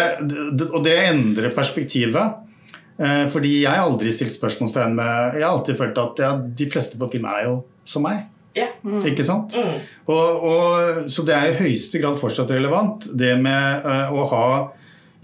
det, 0.55 0.67
og 0.71 0.85
det 0.87 0.95
endrer 1.09 1.51
perspektivet. 1.51 2.37
Eh, 2.97 3.25
fordi 3.29 3.59
jeg 3.61 3.69
har 3.69 3.85
aldri 3.85 4.09
stilt 4.15 4.33
spørsmålstegn 4.33 4.95
med 4.97 5.37
Jeg 5.37 5.45
har 5.45 5.51
alltid 5.51 5.77
følt 5.77 5.99
at 6.01 6.23
ja, 6.23 6.31
de 6.61 6.69
fleste 6.71 6.97
på 6.97 7.09
film 7.11 7.27
er 7.29 7.45
jo 7.45 7.59
som 7.87 8.05
meg. 8.07 8.25
Ja. 8.57 8.71
Ikke 9.05 9.25
sant? 9.25 9.53
Mm. 9.53 9.83
Og, 10.09 10.45
og, 10.49 11.09
så 11.13 11.23
det 11.27 11.35
er 11.35 11.51
i 11.51 11.59
høyeste 11.59 12.01
grad 12.01 12.17
fortsatt 12.17 12.49
relevant, 12.55 13.05
det 13.13 13.35
med 13.37 13.85
uh, 13.85 14.09
å 14.17 14.23
ha 14.31 14.47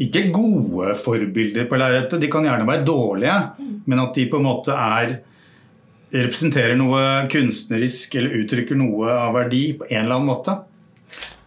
ikke 0.03 0.27
gode 0.33 0.93
forbilder 1.01 1.65
på 1.69 1.79
lerretet. 1.81 2.21
De 2.21 2.29
kan 2.29 2.45
gjerne 2.45 2.67
være 2.67 2.85
dårlige, 2.85 3.37
men 3.89 4.03
at 4.03 4.13
de 4.17 4.27
på 4.29 4.37
en 4.37 4.45
måte 4.45 4.77
er 4.77 5.15
representerer 6.13 6.77
noe 6.77 7.25
kunstnerisk 7.31 8.19
eller 8.19 8.37
uttrykker 8.43 8.77
noe 8.77 9.09
av 9.17 9.33
verdi 9.37 9.63
på 9.79 9.87
en 9.89 10.03
eller 10.03 10.19
annen 10.19 10.29
måte. 10.29 10.55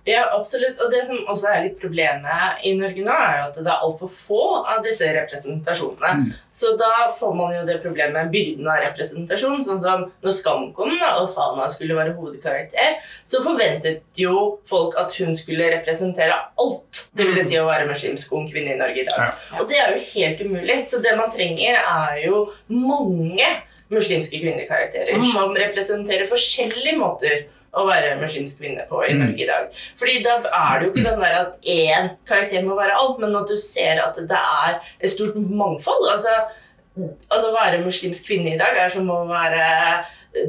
Ja, 0.06 0.22
absolutt. 0.36 0.78
Og 0.78 0.92
det 0.92 1.00
som 1.08 1.18
også 1.26 1.48
er 1.50 1.64
litt 1.64 1.80
problemet 1.82 2.62
i 2.62 2.76
Norge 2.78 3.02
nå, 3.02 3.10
er 3.10 3.40
jo 3.40 3.46
at 3.48 3.56
det 3.58 3.66
er 3.72 3.82
altfor 3.88 4.10
få 4.14 4.42
av 4.62 4.84
disse 4.84 5.08
representasjonene. 5.16 6.36
Så 6.50 6.76
da 6.78 7.08
får 7.18 7.34
man 7.34 7.56
jo 7.56 7.64
det 7.66 7.80
problemet 7.82 8.14
med 8.14 8.30
byrden 8.30 8.70
av 8.70 8.84
representasjon. 8.84 9.64
Sånn 9.66 9.82
som 9.82 10.06
når 10.22 10.36
Skam 10.36 10.68
kom 10.76 10.94
da, 11.00 11.16
og 11.18 11.26
Sana 11.30 11.66
skulle 11.74 11.98
være 11.98 12.14
hovedkarakter, 12.14 13.00
så 13.26 13.42
forventet 13.42 14.04
jo 14.14 14.60
folk 14.70 14.94
at 15.02 15.14
hun 15.18 15.34
skulle 15.38 15.72
representere 15.74 16.38
alt. 16.62 17.06
Det 17.16 17.26
ville 17.26 17.42
si 17.42 17.58
å 17.58 17.66
være 17.66 17.90
muslimsk 17.90 18.36
ung 18.38 18.46
kvinne 18.50 18.76
i 18.76 18.78
Norge 18.78 19.02
i 19.02 19.08
dag. 19.10 19.34
Og 19.58 19.66
det 19.70 19.82
er 19.82 19.96
jo 19.96 20.04
helt 20.14 20.46
umulig. 20.46 20.84
Så 20.86 21.02
det 21.02 21.16
man 21.18 21.34
trenger, 21.34 21.82
er 21.82 22.22
jo 22.28 22.46
mange 22.70 23.50
muslimske 23.90 24.38
kvinnekarakterer 24.42 25.20
som 25.32 25.52
representerer 25.54 26.26
forskjellige 26.30 26.98
måter 26.98 27.44
å 27.76 27.84
være 27.88 28.16
muslimsk 28.20 28.62
kvinne 28.62 28.86
på 28.88 29.02
i 29.04 29.14
Norge 29.16 29.44
i 29.44 29.48
dag. 29.48 29.70
Fordi 30.00 30.18
da 30.24 30.36
er 30.48 30.78
det 30.80 30.86
jo 30.86 30.92
ikke 30.92 31.06
den 31.10 31.24
der 31.24 31.38
at 31.42 31.70
én 31.76 32.10
karakter 32.28 32.64
må 32.66 32.76
være 32.78 32.96
alt, 32.96 33.20
men 33.22 33.36
at 33.36 33.50
du 33.52 33.56
ser 33.60 34.00
at 34.02 34.16
det 34.16 34.42
er 34.42 34.78
et 35.00 35.12
stort 35.12 35.36
mangfold. 35.36 36.08
Altså, 36.14 36.34
altså 37.28 37.50
å 37.50 37.56
være 37.56 37.84
muslimsk 37.84 38.28
kvinne 38.30 38.54
i 38.54 38.60
dag 38.60 38.78
er 38.86 38.94
som 38.94 39.10
å 39.12 39.22
være 39.28 39.66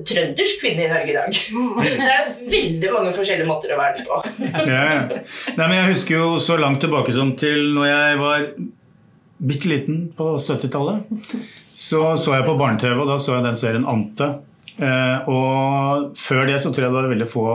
trøndersk 0.08 0.62
kvinne 0.62 0.86
i 0.86 0.90
Norge 0.92 1.12
i 1.12 1.16
dag. 1.16 1.38
Det 2.02 2.10
er 2.16 2.32
veldig 2.52 2.90
mange 2.92 3.14
forskjellige 3.16 3.48
måter 3.48 3.76
å 3.76 3.80
være 3.80 4.02
det 4.02 4.08
på. 4.08 4.18
Ja, 4.72 4.82
ja. 4.92 5.22
Nei, 5.56 5.68
men 5.68 5.78
jeg 5.80 5.94
husker 5.94 6.18
jo 6.18 6.34
så 6.44 6.58
langt 6.60 6.82
tilbake 6.84 7.16
som 7.16 7.36
til 7.40 7.72
når 7.78 7.88
jeg 7.92 8.20
var 8.24 8.50
bitte 9.38 9.72
liten 9.72 10.02
på 10.18 10.34
70-tallet. 10.42 11.08
Så 11.78 12.02
så 12.18 12.36
jeg 12.36 12.48
på 12.48 12.58
barne-TV, 12.58 12.98
og 12.98 13.12
da 13.12 13.20
så 13.22 13.38
jeg 13.38 13.46
den 13.46 13.60
serien 13.60 13.88
Ante. 13.88 14.32
Eh, 14.78 15.30
og 15.32 16.14
før 16.18 16.46
det 16.50 16.60
så 16.62 16.70
tror 16.70 16.86
jeg 16.86 16.92
det 16.92 17.00
var 17.00 17.10
veldig 17.10 17.30
få 17.30 17.48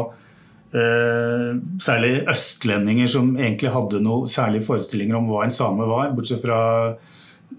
eh, 0.75 1.49
særlig 1.83 2.13
østlendinger 2.33 3.11
som 3.11 3.33
egentlig 3.37 3.71
hadde 3.75 4.03
noe 4.03 4.31
særlige 4.31 4.67
forestillinger 4.67 5.19
om 5.19 5.31
hva 5.31 5.45
en 5.47 5.55
same 5.55 5.87
var, 5.89 6.11
bortsett 6.17 6.43
fra 6.43 6.59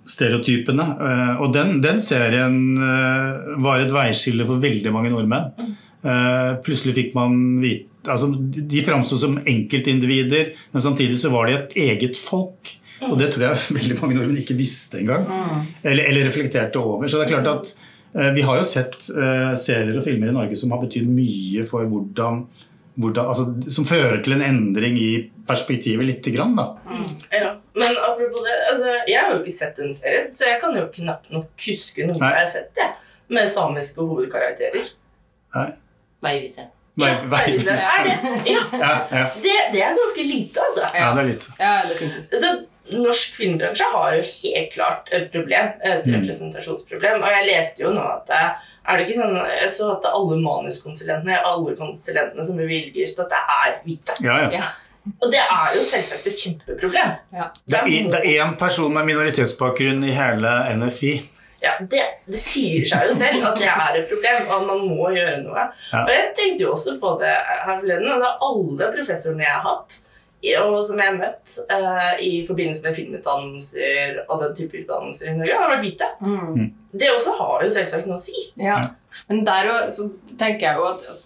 stereotypene. 0.10 0.89
Eh, 1.08 1.34
og 1.45 1.56
den, 1.56 1.78
den 1.86 2.02
serien 2.04 2.60
var 3.63 3.84
et 3.84 3.93
veiskille 3.93 4.47
for 4.49 4.63
veldig 4.63 4.93
mange 4.95 5.13
nordmenn. 5.13 5.73
Plutselig 6.65 6.97
fikk 6.97 7.13
man 7.15 7.62
vite 7.63 8.12
altså, 8.12 8.28
De 8.36 8.82
framsto 8.84 9.15
som 9.15 9.38
enkeltindivider, 9.39 10.49
men 10.73 10.84
samtidig 10.84 11.15
så 11.21 11.32
var 11.32 11.47
de 11.47 11.54
et 11.56 11.78
eget 11.86 12.19
folk. 12.19 12.73
Og 13.08 13.15
det 13.19 13.30
tror 13.32 13.45
jeg 13.47 13.62
veldig 13.80 14.02
mange 14.02 14.17
nordmenn 14.17 14.41
ikke 14.41 14.58
visste 14.60 14.99
engang. 14.99 15.23
Eller, 15.80 16.10
eller 16.10 16.28
reflekterte 16.28 16.82
over. 16.82 17.08
Så 17.08 17.21
det 17.21 17.30
er 17.30 17.36
klart 17.38 17.52
at 17.54 17.71
vi 18.13 18.41
har 18.45 18.60
jo 18.60 18.65
sett 18.67 19.08
eh, 19.10 19.54
serier 19.58 19.97
og 19.97 20.06
filmer 20.06 20.30
i 20.30 20.36
Norge 20.36 20.58
som 20.60 20.73
har 20.76 20.84
betydd 20.84 21.08
mye 21.10 21.63
for 21.65 21.88
hvordan, 21.89 22.43
hvordan 23.02 23.32
altså, 23.32 23.45
Som 23.73 23.88
fører 23.89 24.19
til 24.23 24.36
en 24.38 24.43
endring 24.45 24.99
i 25.02 25.12
perspektivet 25.47 26.06
lite 26.06 26.32
grann, 26.36 26.54
da. 26.58 26.67
Ja. 27.34 27.56
Men 27.73 27.97
apropos 28.06 28.45
det, 28.45 28.54
altså, 28.69 28.91
jeg 29.10 29.17
har 29.17 29.34
jo 29.34 29.41
ikke 29.41 29.58
sett 29.58 29.80
den 29.82 29.95
serien, 29.97 30.30
så 30.34 30.45
jeg 30.52 30.60
kan 30.62 30.78
jo 30.78 30.86
knapt 30.93 31.34
nok 31.34 31.65
huske 31.65 32.06
noe 32.06 32.19
Nei. 32.21 32.30
jeg 32.36 32.45
har 32.45 32.52
sett 32.54 32.69
det, 32.78 32.91
med 33.34 33.49
samiske 33.49 34.06
hovedkarakterer. 34.06 34.93
Nei. 35.58 35.69
Veiviseren. 36.23 36.69
Vei, 37.02 37.10
Ja, 37.10 37.73
det? 38.06 38.17
Ja, 38.45 38.62
Ja, 38.78 38.91
ja. 39.10 39.23
det, 39.41 39.56
det 39.73 39.82
er 39.82 39.95
ganske 39.97 40.23
lite, 40.28 40.62
altså. 40.62 40.86
ja, 40.93 41.08
det 41.15 41.23
er 41.23 41.30
lite. 41.32 41.56
Ja, 41.58 41.73
definitivt. 41.89 42.36
Så 42.38 42.52
norsk 42.91 43.36
filmbransje 43.38 43.86
har 43.93 44.15
jo 44.17 44.24
helt 44.28 44.72
klart 44.74 45.08
et 45.12 45.32
problem, 45.32 45.69
et 45.84 46.06
Mm. 46.06 46.13
representasjonsproblem. 46.19 47.22
Og 47.24 47.30
jeg 47.32 47.46
leste 47.48 47.80
jo 47.84 47.91
nå 47.96 48.04
at 48.04 48.28
det, 48.28 48.41
er 48.88 48.98
det 48.98 49.08
ikke 49.08 49.19
sånn, 49.22 49.38
jeg 49.62 49.69
så 49.72 49.91
at 49.98 50.06
alle 50.12 50.36
manuskonsulentene, 50.43 51.38
alle 51.46 51.76
konsulentene 51.80 52.46
som 52.46 52.58
bevilger 52.58 53.08
støtte, 53.08 53.39
er 53.63 53.78
hvite. 53.86 54.17
Ja, 54.24 54.38
ja. 54.43 54.50
Ja. 54.60 54.63
Og 55.22 55.32
det 55.32 55.39
er 55.39 55.74
jo 55.76 55.82
selvsagt 55.84 56.28
et 56.28 56.38
kjempeproblem. 56.39 57.15
Ja. 57.34 57.50
Det 57.67 57.80
er, 57.80 57.88
en- 57.88 58.10
det 58.12 58.19
er 58.24 58.46
én 58.46 58.58
person 58.58 58.93
med 58.93 59.06
minoritetsbakgrunn 59.06 60.04
i 60.08 60.12
hele 60.15 60.52
NFI. 60.78 61.30
Ja, 61.63 61.72
det, 61.80 62.02
det 62.28 62.36
sier 62.39 62.84
seg 62.86 63.08
jo 63.08 63.13
selv 63.15 63.46
at 63.48 63.56
det 63.60 63.67
er 63.72 63.96
et 64.02 64.10
problem, 64.10 64.48
og 64.50 64.62
at 64.62 64.67
man 64.67 64.80
må 64.88 65.10
gjøre 65.15 65.43
noe. 65.43 65.69
Ja. 65.93 66.02
Og 66.04 66.10
jeg 66.12 66.34
tenkte 66.36 66.60
jo 66.65 66.72
også 66.74 67.00
på 67.00 67.17
det 67.22 67.32
her 67.32 67.80
forleden, 67.80 68.10
og 68.12 68.19
det 68.19 68.28
er 68.28 68.48
alle 68.48 68.89
professorene 68.98 69.43
jeg 69.46 69.54
har 69.54 69.62
hatt, 69.69 70.00
og 70.60 70.82
som 70.88 70.99
jeg 70.99 71.08
har 71.08 71.19
møtt 71.19 71.58
uh, 71.71 72.15
i 72.19 72.32
forbindelse 72.47 72.84
med 72.84 72.97
filmutdannelser 72.97 74.23
og 74.27 74.41
den 74.43 74.56
type 74.58 74.82
utdannelser 74.82 75.32
i 75.32 75.36
Norge, 75.38 75.60
har 75.62 75.71
vært 75.71 75.86
hvite. 75.86 76.10
Mm. 76.19 76.65
Det 76.93 77.10
også 77.13 77.36
har 77.39 77.63
jo 77.63 77.73
selvsagt 77.73 78.10
noe 78.10 78.19
å 78.19 78.25
si. 78.25 78.45
Ja. 78.62 78.79
Men 79.29 79.45
der 79.47 79.71
og, 79.71 79.88
så 79.93 80.10
tenker 80.39 80.67
jeg 80.67 80.82
jo 80.82 80.89
at 80.91 81.08
at 81.13 81.23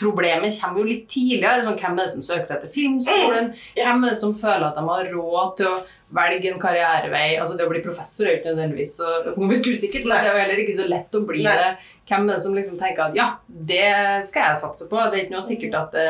problemet 0.00 0.54
kommer 0.60 0.80
jo 0.80 0.86
litt 0.88 1.08
tidligere. 1.10 1.64
Sånn, 1.66 1.76
hvem 1.80 1.98
er 1.98 2.04
det 2.06 2.12
som 2.14 2.22
søker 2.26 2.48
seg 2.48 2.60
til 2.64 2.72
filmskolen? 2.76 3.52
Hvem 3.76 4.04
er 4.04 4.10
det 4.14 4.18
som 4.20 4.34
føler 4.36 4.66
at 4.70 4.78
de 4.78 4.84
har 4.88 5.10
råd 5.12 5.52
til 5.60 5.68
å 5.70 5.76
velge 6.14 6.50
en 6.52 6.60
karrierevei? 6.62 7.36
Altså 7.40 7.56
Det 7.58 7.66
å 7.66 7.70
bli 7.72 7.82
professor 7.84 8.26
er 8.26 8.34
jo 8.34 8.40
ikke 8.40 8.52
nødvendigvis 8.54 8.96
så 9.00 9.08
økonomisk 9.32 9.70
usikkert, 9.72 10.04
men 10.06 10.20
det 10.22 10.28
er 10.30 10.36
jo 10.38 10.42
heller 10.44 10.62
ikke 10.64 10.76
så 10.78 10.86
lett 10.90 11.18
å 11.18 11.22
bli 11.26 11.42
Nei. 11.46 11.56
det. 11.58 11.70
Hvem 12.10 12.28
er 12.28 12.34
det 12.34 12.42
som 12.44 12.54
liksom 12.58 12.78
tenker 12.78 13.06
at 13.06 13.16
ja, 13.18 13.28
det 13.48 14.24
skal 14.28 14.48
jeg 14.50 14.60
satse 14.62 14.88
på? 14.90 15.00
Det 15.10 15.18
er 15.18 15.24
ikke 15.24 15.36
noe 15.38 15.48
sikkert 15.48 15.78
at 15.80 15.96
det 15.96 16.06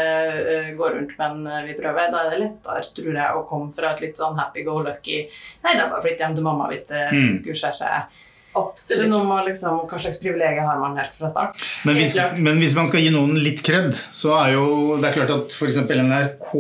eh, 0.57 0.71
går 0.79 0.97
rundt, 0.99 1.17
men 1.21 1.47
eh, 1.47 1.63
vi 1.71 1.79
prøver. 1.79 2.11
Da 2.13 2.25
er 2.27 2.35
det 2.35 2.43
lettere, 2.45 2.85
tror 2.99 3.13
jeg, 3.15 3.31
å 3.41 3.47
komme 3.49 3.73
fra 3.75 3.93
et 3.95 4.03
litt 4.05 4.19
sånn 4.21 4.39
happy 4.41 4.65
go 4.67 4.81
lucky 4.85 5.23
Nei, 5.65 5.73
det 5.75 5.83
er 5.85 5.91
bare 5.93 6.03
flytte 6.05 6.25
hjem 6.27 6.35
til 6.41 6.47
mamma 6.47 6.69
hvis 6.73 6.87
det 6.91 7.05
Mm. 7.15 7.29
skulle 7.31 7.55
skje 7.59 7.71
seg. 7.79 8.23
Det 8.55 8.61
er 8.61 8.69
Absolutt. 8.71 9.09
noe 9.11 9.25
med 9.27 9.47
liksom, 9.49 9.81
hva 9.91 9.99
slags 9.99 10.21
privilegier 10.23 10.63
har 10.63 10.79
man 10.79 10.97
helt 10.97 11.15
fra 11.19 11.29
start. 11.29 11.57
Men 11.85 11.97
hvis, 11.99 12.15
men 12.39 12.59
hvis 12.63 12.75
man 12.77 12.87
skal 12.87 13.01
gi 13.03 13.11
noen 13.11 13.35
litt 13.43 13.63
kred, 13.67 13.93
så 14.15 14.37
er 14.45 14.53
jo 14.55 14.97
det 15.03 15.09
er 15.11 15.17
klart 15.19 15.33
at 15.35 15.57
f.eks. 15.57 15.81
NRK 15.91 16.53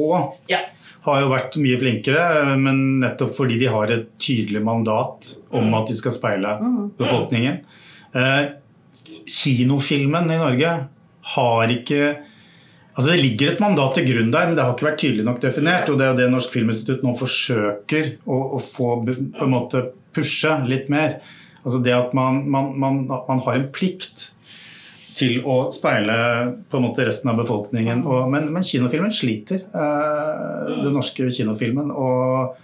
Ja. 0.51 0.59
har 1.05 1.21
jo 1.21 1.29
vært 1.31 1.57
mye 1.63 1.79
flinkere, 1.79 2.57
men 2.59 3.01
nettopp 3.01 3.35
fordi 3.37 3.59
de 3.61 3.67
har 3.71 3.87
et 3.95 4.09
tydelig 4.19 4.63
mandat 4.65 5.37
om 5.53 5.69
Mm. 5.71 5.75
at 5.83 5.87
de 5.87 5.95
skal 5.95 6.13
speile 6.13 6.59
befolkningen. 6.99 7.61
Eh, 8.15 8.49
kinofilmen 9.29 10.31
i 10.31 10.39
Norge 10.39 10.73
har 11.37 11.69
ikke 11.69 12.17
Altså 12.97 13.11
Det 13.11 13.23
ligger 13.25 13.49
et 13.51 13.59
mandat 13.61 13.95
til 13.97 14.05
grunn 14.07 14.31
der, 14.31 14.47
men 14.47 14.55
det 14.55 14.63
har 14.63 14.75
ikke 14.77 14.87
vært 14.87 15.01
tydelig 15.03 15.25
nok 15.27 15.41
definert. 15.43 15.89
og 15.91 15.99
Det 15.99 16.05
er 16.07 16.13
jo 16.13 16.17
det 16.21 16.31
Norsk 16.31 16.53
Filminstitutt 16.55 17.03
nå 17.03 17.11
forsøker 17.19 18.13
å, 18.25 18.37
å 18.55 18.61
få 18.63 19.05
på 19.05 19.43
en 19.43 19.51
måte 19.51 19.81
pushe 20.15 20.53
litt 20.69 20.87
mer. 20.89 21.17
Altså 21.65 21.81
det 21.85 21.95
at 21.97 22.13
man, 22.17 22.45
man, 22.51 22.73
man, 22.79 23.05
at 23.13 23.29
man 23.31 23.41
har 23.47 23.59
en 23.59 23.71
plikt 23.73 24.31
til 25.15 25.41
å 25.47 25.71
speile 25.75 26.17
på 26.69 26.79
en 26.79 26.87
måte 26.89 27.07
resten 27.07 27.31
av 27.31 27.39
befolkningen. 27.41 28.03
Og, 28.05 28.27
men, 28.33 28.51
men 28.53 28.67
kinofilmen 28.67 29.15
sliter, 29.15 29.65
eh, 29.71 30.75
den 30.83 30.95
norske 30.97 31.31
kinofilmen. 31.33 31.93
Og 31.95 32.57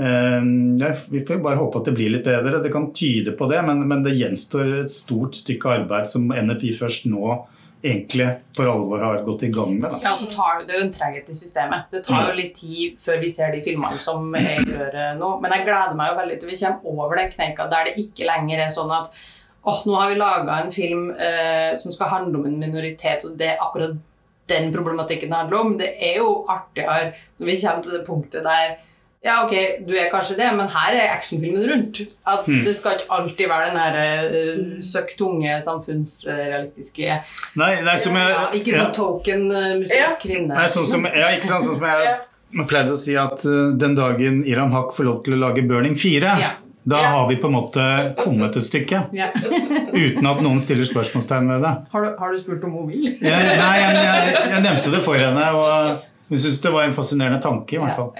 eh, 0.00 0.40
ja, 0.80 0.92
vi 1.10 1.24
får 1.26 1.38
jo 1.38 1.44
bare 1.44 1.60
håpe 1.60 1.82
at 1.82 1.90
det 1.90 1.96
blir 1.98 2.14
litt 2.14 2.26
bedre. 2.28 2.62
Det 2.64 2.72
kan 2.74 2.90
tyde 2.96 3.34
på 3.36 3.50
det, 3.50 3.60
men, 3.66 3.84
men 3.90 4.06
det 4.06 4.16
gjenstår 4.16 4.74
et 4.84 4.94
stort 4.94 5.38
stykke 5.38 5.74
arbeid 5.80 6.10
som 6.10 6.30
NFI 6.30 6.72
først 6.78 7.10
nå 7.10 7.36
egentlig 7.82 8.26
for 8.56 8.66
alvor 8.66 9.02
har 9.04 9.22
gått 9.22 9.42
i 9.46 9.50
gang 9.54 9.76
med. 9.78 9.90
Da. 9.90 10.00
Ja, 10.02 10.14
så 10.18 10.26
tar 10.32 10.60
det, 10.60 10.66
det 10.68 10.78
jo 10.78 10.84
en 10.86 10.92
treghet 10.94 11.30
i 11.30 11.36
systemet. 11.36 11.86
Det 11.92 12.02
tar 12.06 12.30
jo 12.30 12.36
litt 12.38 12.56
tid 12.58 12.98
før 12.98 13.20
vi 13.22 13.30
ser 13.30 13.54
de 13.54 13.62
filmene 13.64 14.00
som 14.02 14.34
røret 14.34 15.18
nå. 15.20 15.32
Men 15.42 15.54
jeg 15.54 15.66
gleder 15.68 15.98
meg 15.98 16.12
jo 16.12 16.18
veldig 16.18 16.38
til 16.40 16.52
vi 16.52 16.60
kommer 16.64 17.06
over 17.06 17.20
den 17.20 17.30
kneika 17.32 17.68
der 17.70 17.90
det 17.90 17.98
ikke 18.02 18.26
lenger 18.28 18.64
er 18.64 18.74
sånn 18.74 18.94
at 18.94 19.12
åh, 19.68 19.80
nå 19.86 19.94
har 20.00 20.10
vi 20.10 20.18
laga 20.18 20.58
en 20.62 20.72
film 20.72 21.10
eh, 21.12 21.76
som 21.78 21.92
skal 21.94 22.12
handle 22.12 22.40
om 22.40 22.46
en 22.48 22.60
minoritet, 22.60 23.26
og 23.28 23.38
det 23.38 23.52
er 23.52 23.64
akkurat 23.64 23.96
den 24.48 24.70
problematikken 24.72 25.30
det 25.30 25.40
handler 25.42 25.60
om. 25.60 25.74
Det 25.78 25.90
er 26.10 26.20
jo 26.22 26.30
artigere 26.48 27.12
når 27.36 27.50
vi 27.50 27.56
kommer 27.62 27.84
til 27.84 27.96
det 27.96 28.04
punktet 28.06 28.46
der 28.46 28.78
ja, 29.24 29.40
ok, 29.44 29.52
du 29.88 29.92
er 29.98 30.10
kanskje 30.12 30.36
det, 30.38 30.46
men 30.56 30.68
her 30.70 30.94
er 30.94 31.10
actionfilmen 31.16 31.64
rundt. 31.70 32.00
At 32.26 32.46
Det 32.46 32.74
skal 32.78 32.94
ikke 32.98 33.08
alltid 33.16 33.48
være 33.50 33.70
den 33.72 33.78
der 33.80 34.28
uh, 34.30 34.78
søkk 34.84 35.16
tunge, 35.18 35.56
samfunnsrealistiske 35.64 37.18
Nei, 37.58 37.72
nei, 37.86 37.96
som 38.00 38.16
jeg, 38.18 38.30
ja, 38.34 38.44
Ikke 38.58 38.72
ja. 38.74 38.84
sånn 38.84 38.94
token 38.96 39.44
uh, 39.50 39.66
muslimsk 39.82 40.22
kvinne. 40.22 40.54
Nei, 40.54 40.68
sånn 40.70 40.86
som, 40.88 41.04
ja, 41.10 41.32
ikke 41.36 41.50
sant, 41.50 41.66
sånn 41.66 41.78
som 41.80 41.86
jeg 41.90 42.16
jeg 42.48 42.64
pleide 42.64 42.94
å 42.94 42.96
si 42.96 43.12
at 43.20 43.42
uh, 43.44 43.74
den 43.76 43.92
dagen 43.98 44.38
Iram 44.48 44.70
Haq 44.72 44.94
får 44.96 45.04
lov 45.04 45.18
til 45.26 45.34
å 45.36 45.40
lage 45.42 45.66
Burning 45.68 45.98
4, 46.00 46.30
Ja. 46.40 46.54
da 46.88 47.02
Ja. 47.02 47.10
har 47.18 47.26
vi 47.28 47.36
på 47.42 47.50
en 47.50 47.56
måte 47.58 47.84
kommet 48.16 48.56
et 48.56 48.64
stykke. 48.64 49.02
Ja. 49.12 49.26
Uten 49.92 50.24
at 50.30 50.40
noen 50.40 50.56
stiller 50.62 50.88
spørsmålstegn 50.88 51.50
ved 51.52 51.60
det. 51.66 51.74
Har, 51.92 52.06
du, 52.06 52.14
har 52.22 52.32
du 52.32 52.38
spurt 52.40 52.64
om 52.64 52.72
hun 52.78 52.88
vil? 52.88 53.04
ja, 53.20 53.36
nei, 53.60 53.74
jeg, 53.82 54.00
jeg, 54.00 54.32
jeg 54.54 54.64
nevnte 54.64 54.94
det 54.94 55.02
for 55.04 55.20
henne, 55.20 55.44
og 55.58 56.06
hun 56.30 56.40
syntes 56.40 56.62
det 56.64 56.72
var 56.72 56.86
en 56.88 56.96
fascinerende 56.96 57.42
tanke. 57.44 57.76
i 57.76 57.82
hvert 57.82 57.98
fall. 57.98 58.14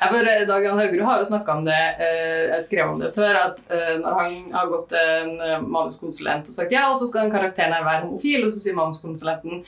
Ja, 0.00 0.08
for 0.12 0.28
eh, 0.28 0.44
Dag 0.48 0.64
Jan 0.64 0.78
Haugerud 0.80 1.04
har 1.08 1.20
jo 1.20 1.28
snakka 1.28 1.58
om 1.58 1.66
det, 1.66 1.82
eh, 2.02 2.42
jeg 2.52 2.64
skrev 2.68 2.92
om 2.92 3.02
det 3.02 3.12
før, 3.14 3.38
at 3.40 3.62
eh, 3.72 3.92
når 4.02 4.18
han 4.20 4.38
har 4.54 4.72
gått 4.72 4.88
til 4.92 5.12
en 5.20 5.68
manuskonsulent 5.70 6.50
og 6.50 6.56
sagt 6.56 6.74
ja, 6.74 6.88
og 6.90 6.98
så 6.98 7.08
skal 7.08 7.26
den 7.26 7.34
karakteren 7.34 7.76
her 7.76 7.86
være 7.86 8.06
homofil, 8.06 8.44
og 8.44 8.52
så 8.52 8.62
sier 8.62 8.78
manuskonsulenten 8.78 9.62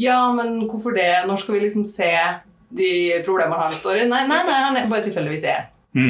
ja, 0.00 0.18
men 0.32 0.62
hvorfor 0.70 0.94
det? 0.96 1.10
Når 1.28 1.42
skal 1.42 1.58
vi 1.58 1.66
liksom 1.66 1.84
se 1.84 2.08
de 2.72 2.92
problemene 3.26 3.60
han 3.60 3.76
står 3.76 4.00
i? 4.00 4.08
Nei, 4.08 4.22
nei, 4.30 4.40
nei 4.48 4.60
han 4.64 4.78
er 4.80 4.88
bare 4.90 5.04
tilfeldigvis 5.08 5.46
er 5.52 5.68
Mm. 5.92 6.08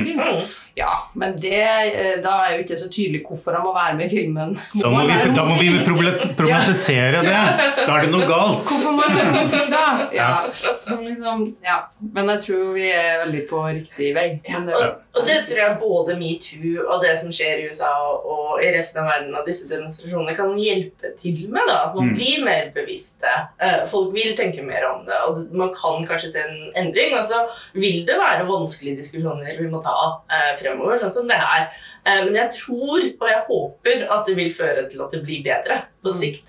Ja, 0.76 0.92
men 1.14 1.34
det, 1.40 1.58
eh, 1.60 2.14
da 2.24 2.36
er 2.46 2.56
jo 2.56 2.62
ikke 2.64 2.78
så 2.80 2.88
tydelig 2.88 3.22
hvorfor 3.26 3.52
han 3.58 3.64
må 3.66 3.74
være 3.76 3.96
med 3.98 4.06
i 4.08 4.16
filmen. 4.16 4.54
Da 4.80 4.88
må 4.92 5.02
vi, 5.04 5.16
da 5.36 5.44
må 5.44 5.56
vi 5.60 5.68
problematisere 5.84 7.20
det. 7.26 7.42
Da 7.86 7.96
er 7.98 8.06
det 8.06 8.12
noe 8.12 8.26
galt. 8.28 8.62
Hvorfor 8.68 8.94
må 8.96 9.04
han 9.04 9.16
være 9.18 9.32
homofil 9.34 9.68
da? 9.72 9.82
Ja, 10.16 10.30
liksom, 10.48 11.42
ja. 11.64 11.78
Men 12.14 12.30
jeg 12.32 12.40
tror 12.46 12.72
vi 12.76 12.86
er 12.92 13.20
veldig 13.26 13.42
på 13.50 13.62
riktig 13.68 14.12
vei. 14.16 14.26
Men 14.48 14.66
det, 14.68 14.74
Og, 14.78 14.96
og 15.20 15.26
det 15.28 15.38
tror 15.46 15.60
jeg 15.62 15.76
både 15.82 16.16
metoo 16.20 16.86
og 16.88 17.02
det 17.04 17.12
som 17.20 17.32
skjer 17.34 17.60
i 17.62 17.68
USA 17.72 17.90
og, 18.08 18.24
og 18.32 18.64
i 18.64 18.70
resten 18.74 19.02
av 19.02 19.10
verden 19.12 19.36
av 19.38 19.44
disse 19.48 19.68
demonstrasjonene 19.70 20.36
kan 20.38 20.54
hjelpe 20.58 21.12
til 21.20 21.44
med. 21.52 21.68
da, 21.68 21.78
At 21.88 21.94
man 21.98 22.08
Mm. 22.12 22.16
blir 22.18 22.42
mer 22.44 22.66
bevisste. 22.74 23.30
Eh, 23.62 23.84
folk 23.88 24.10
vil 24.12 24.32
tenke 24.36 24.60
mer 24.66 24.82
om 24.88 25.04
det, 25.06 25.16
og 25.28 25.38
man 25.54 25.70
kan 25.76 26.02
kanskje 26.08 26.32
se 26.34 26.40
en 26.42 26.72
endring. 26.76 27.14
Og 27.16 27.24
så 27.24 27.38
vil 27.78 28.02
det 28.08 28.16
være 28.18 28.44
vanskelige 28.48 28.98
diskusjoner 29.04 29.56
vi 29.60 29.68
må 29.70 29.80
ta 29.84 29.94
eh, 30.32 30.56
fremover, 30.62 30.98
sånn 31.02 31.12
som 31.18 31.28
det 31.28 31.36
er. 31.38 31.68
Eh, 32.06 32.22
men 32.24 32.34
jeg 32.38 32.50
tror 32.56 33.02
og 33.20 33.28
jeg 33.28 33.42
håper 33.50 34.06
at 34.16 34.26
det 34.30 34.36
vil 34.38 34.54
føre 34.54 34.88
til 34.90 35.02
at 35.04 35.12
det 35.14 35.22
blir 35.26 35.42
bedre 35.44 35.82
på 36.02 36.10
Mm. 36.14 36.18
sikt. 36.22 36.48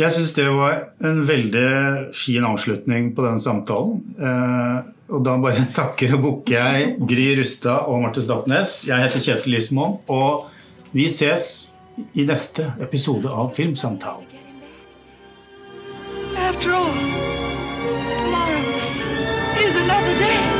Jeg 0.00 0.10
syns 0.14 0.32
det 0.34 0.46
var 0.48 0.86
en 1.04 1.26
veldig 1.28 2.14
fin 2.16 2.44
avslutning 2.48 3.10
på 3.14 3.22
denne 3.26 3.38
samtalen. 3.42 4.00
Eh, 4.16 4.78
og 5.12 5.24
da 5.26 5.34
bare 5.42 5.66
takker 5.76 6.14
og 6.16 6.22
bukker 6.22 6.56
jeg 6.56 6.96
Gry 7.10 7.26
Rustad 7.40 7.84
og 7.90 8.00
Marte 8.02 8.22
Stapnes. 8.24 8.86
Jeg 8.88 8.96
heter 9.02 9.20
Kjetil 9.20 9.52
Lismoen, 9.58 9.98
og 10.08 10.46
vi 10.94 11.08
ses 11.12 11.74
i 12.16 12.24
neste 12.24 12.72
episode 12.80 13.28
av 13.28 13.52
Filmsamtalen. 13.54 14.24
After 16.36 16.72
all, 16.72 16.94
tomorrow 18.18 18.64
is 19.60 19.76
another 19.76 20.16
day. 20.18 20.59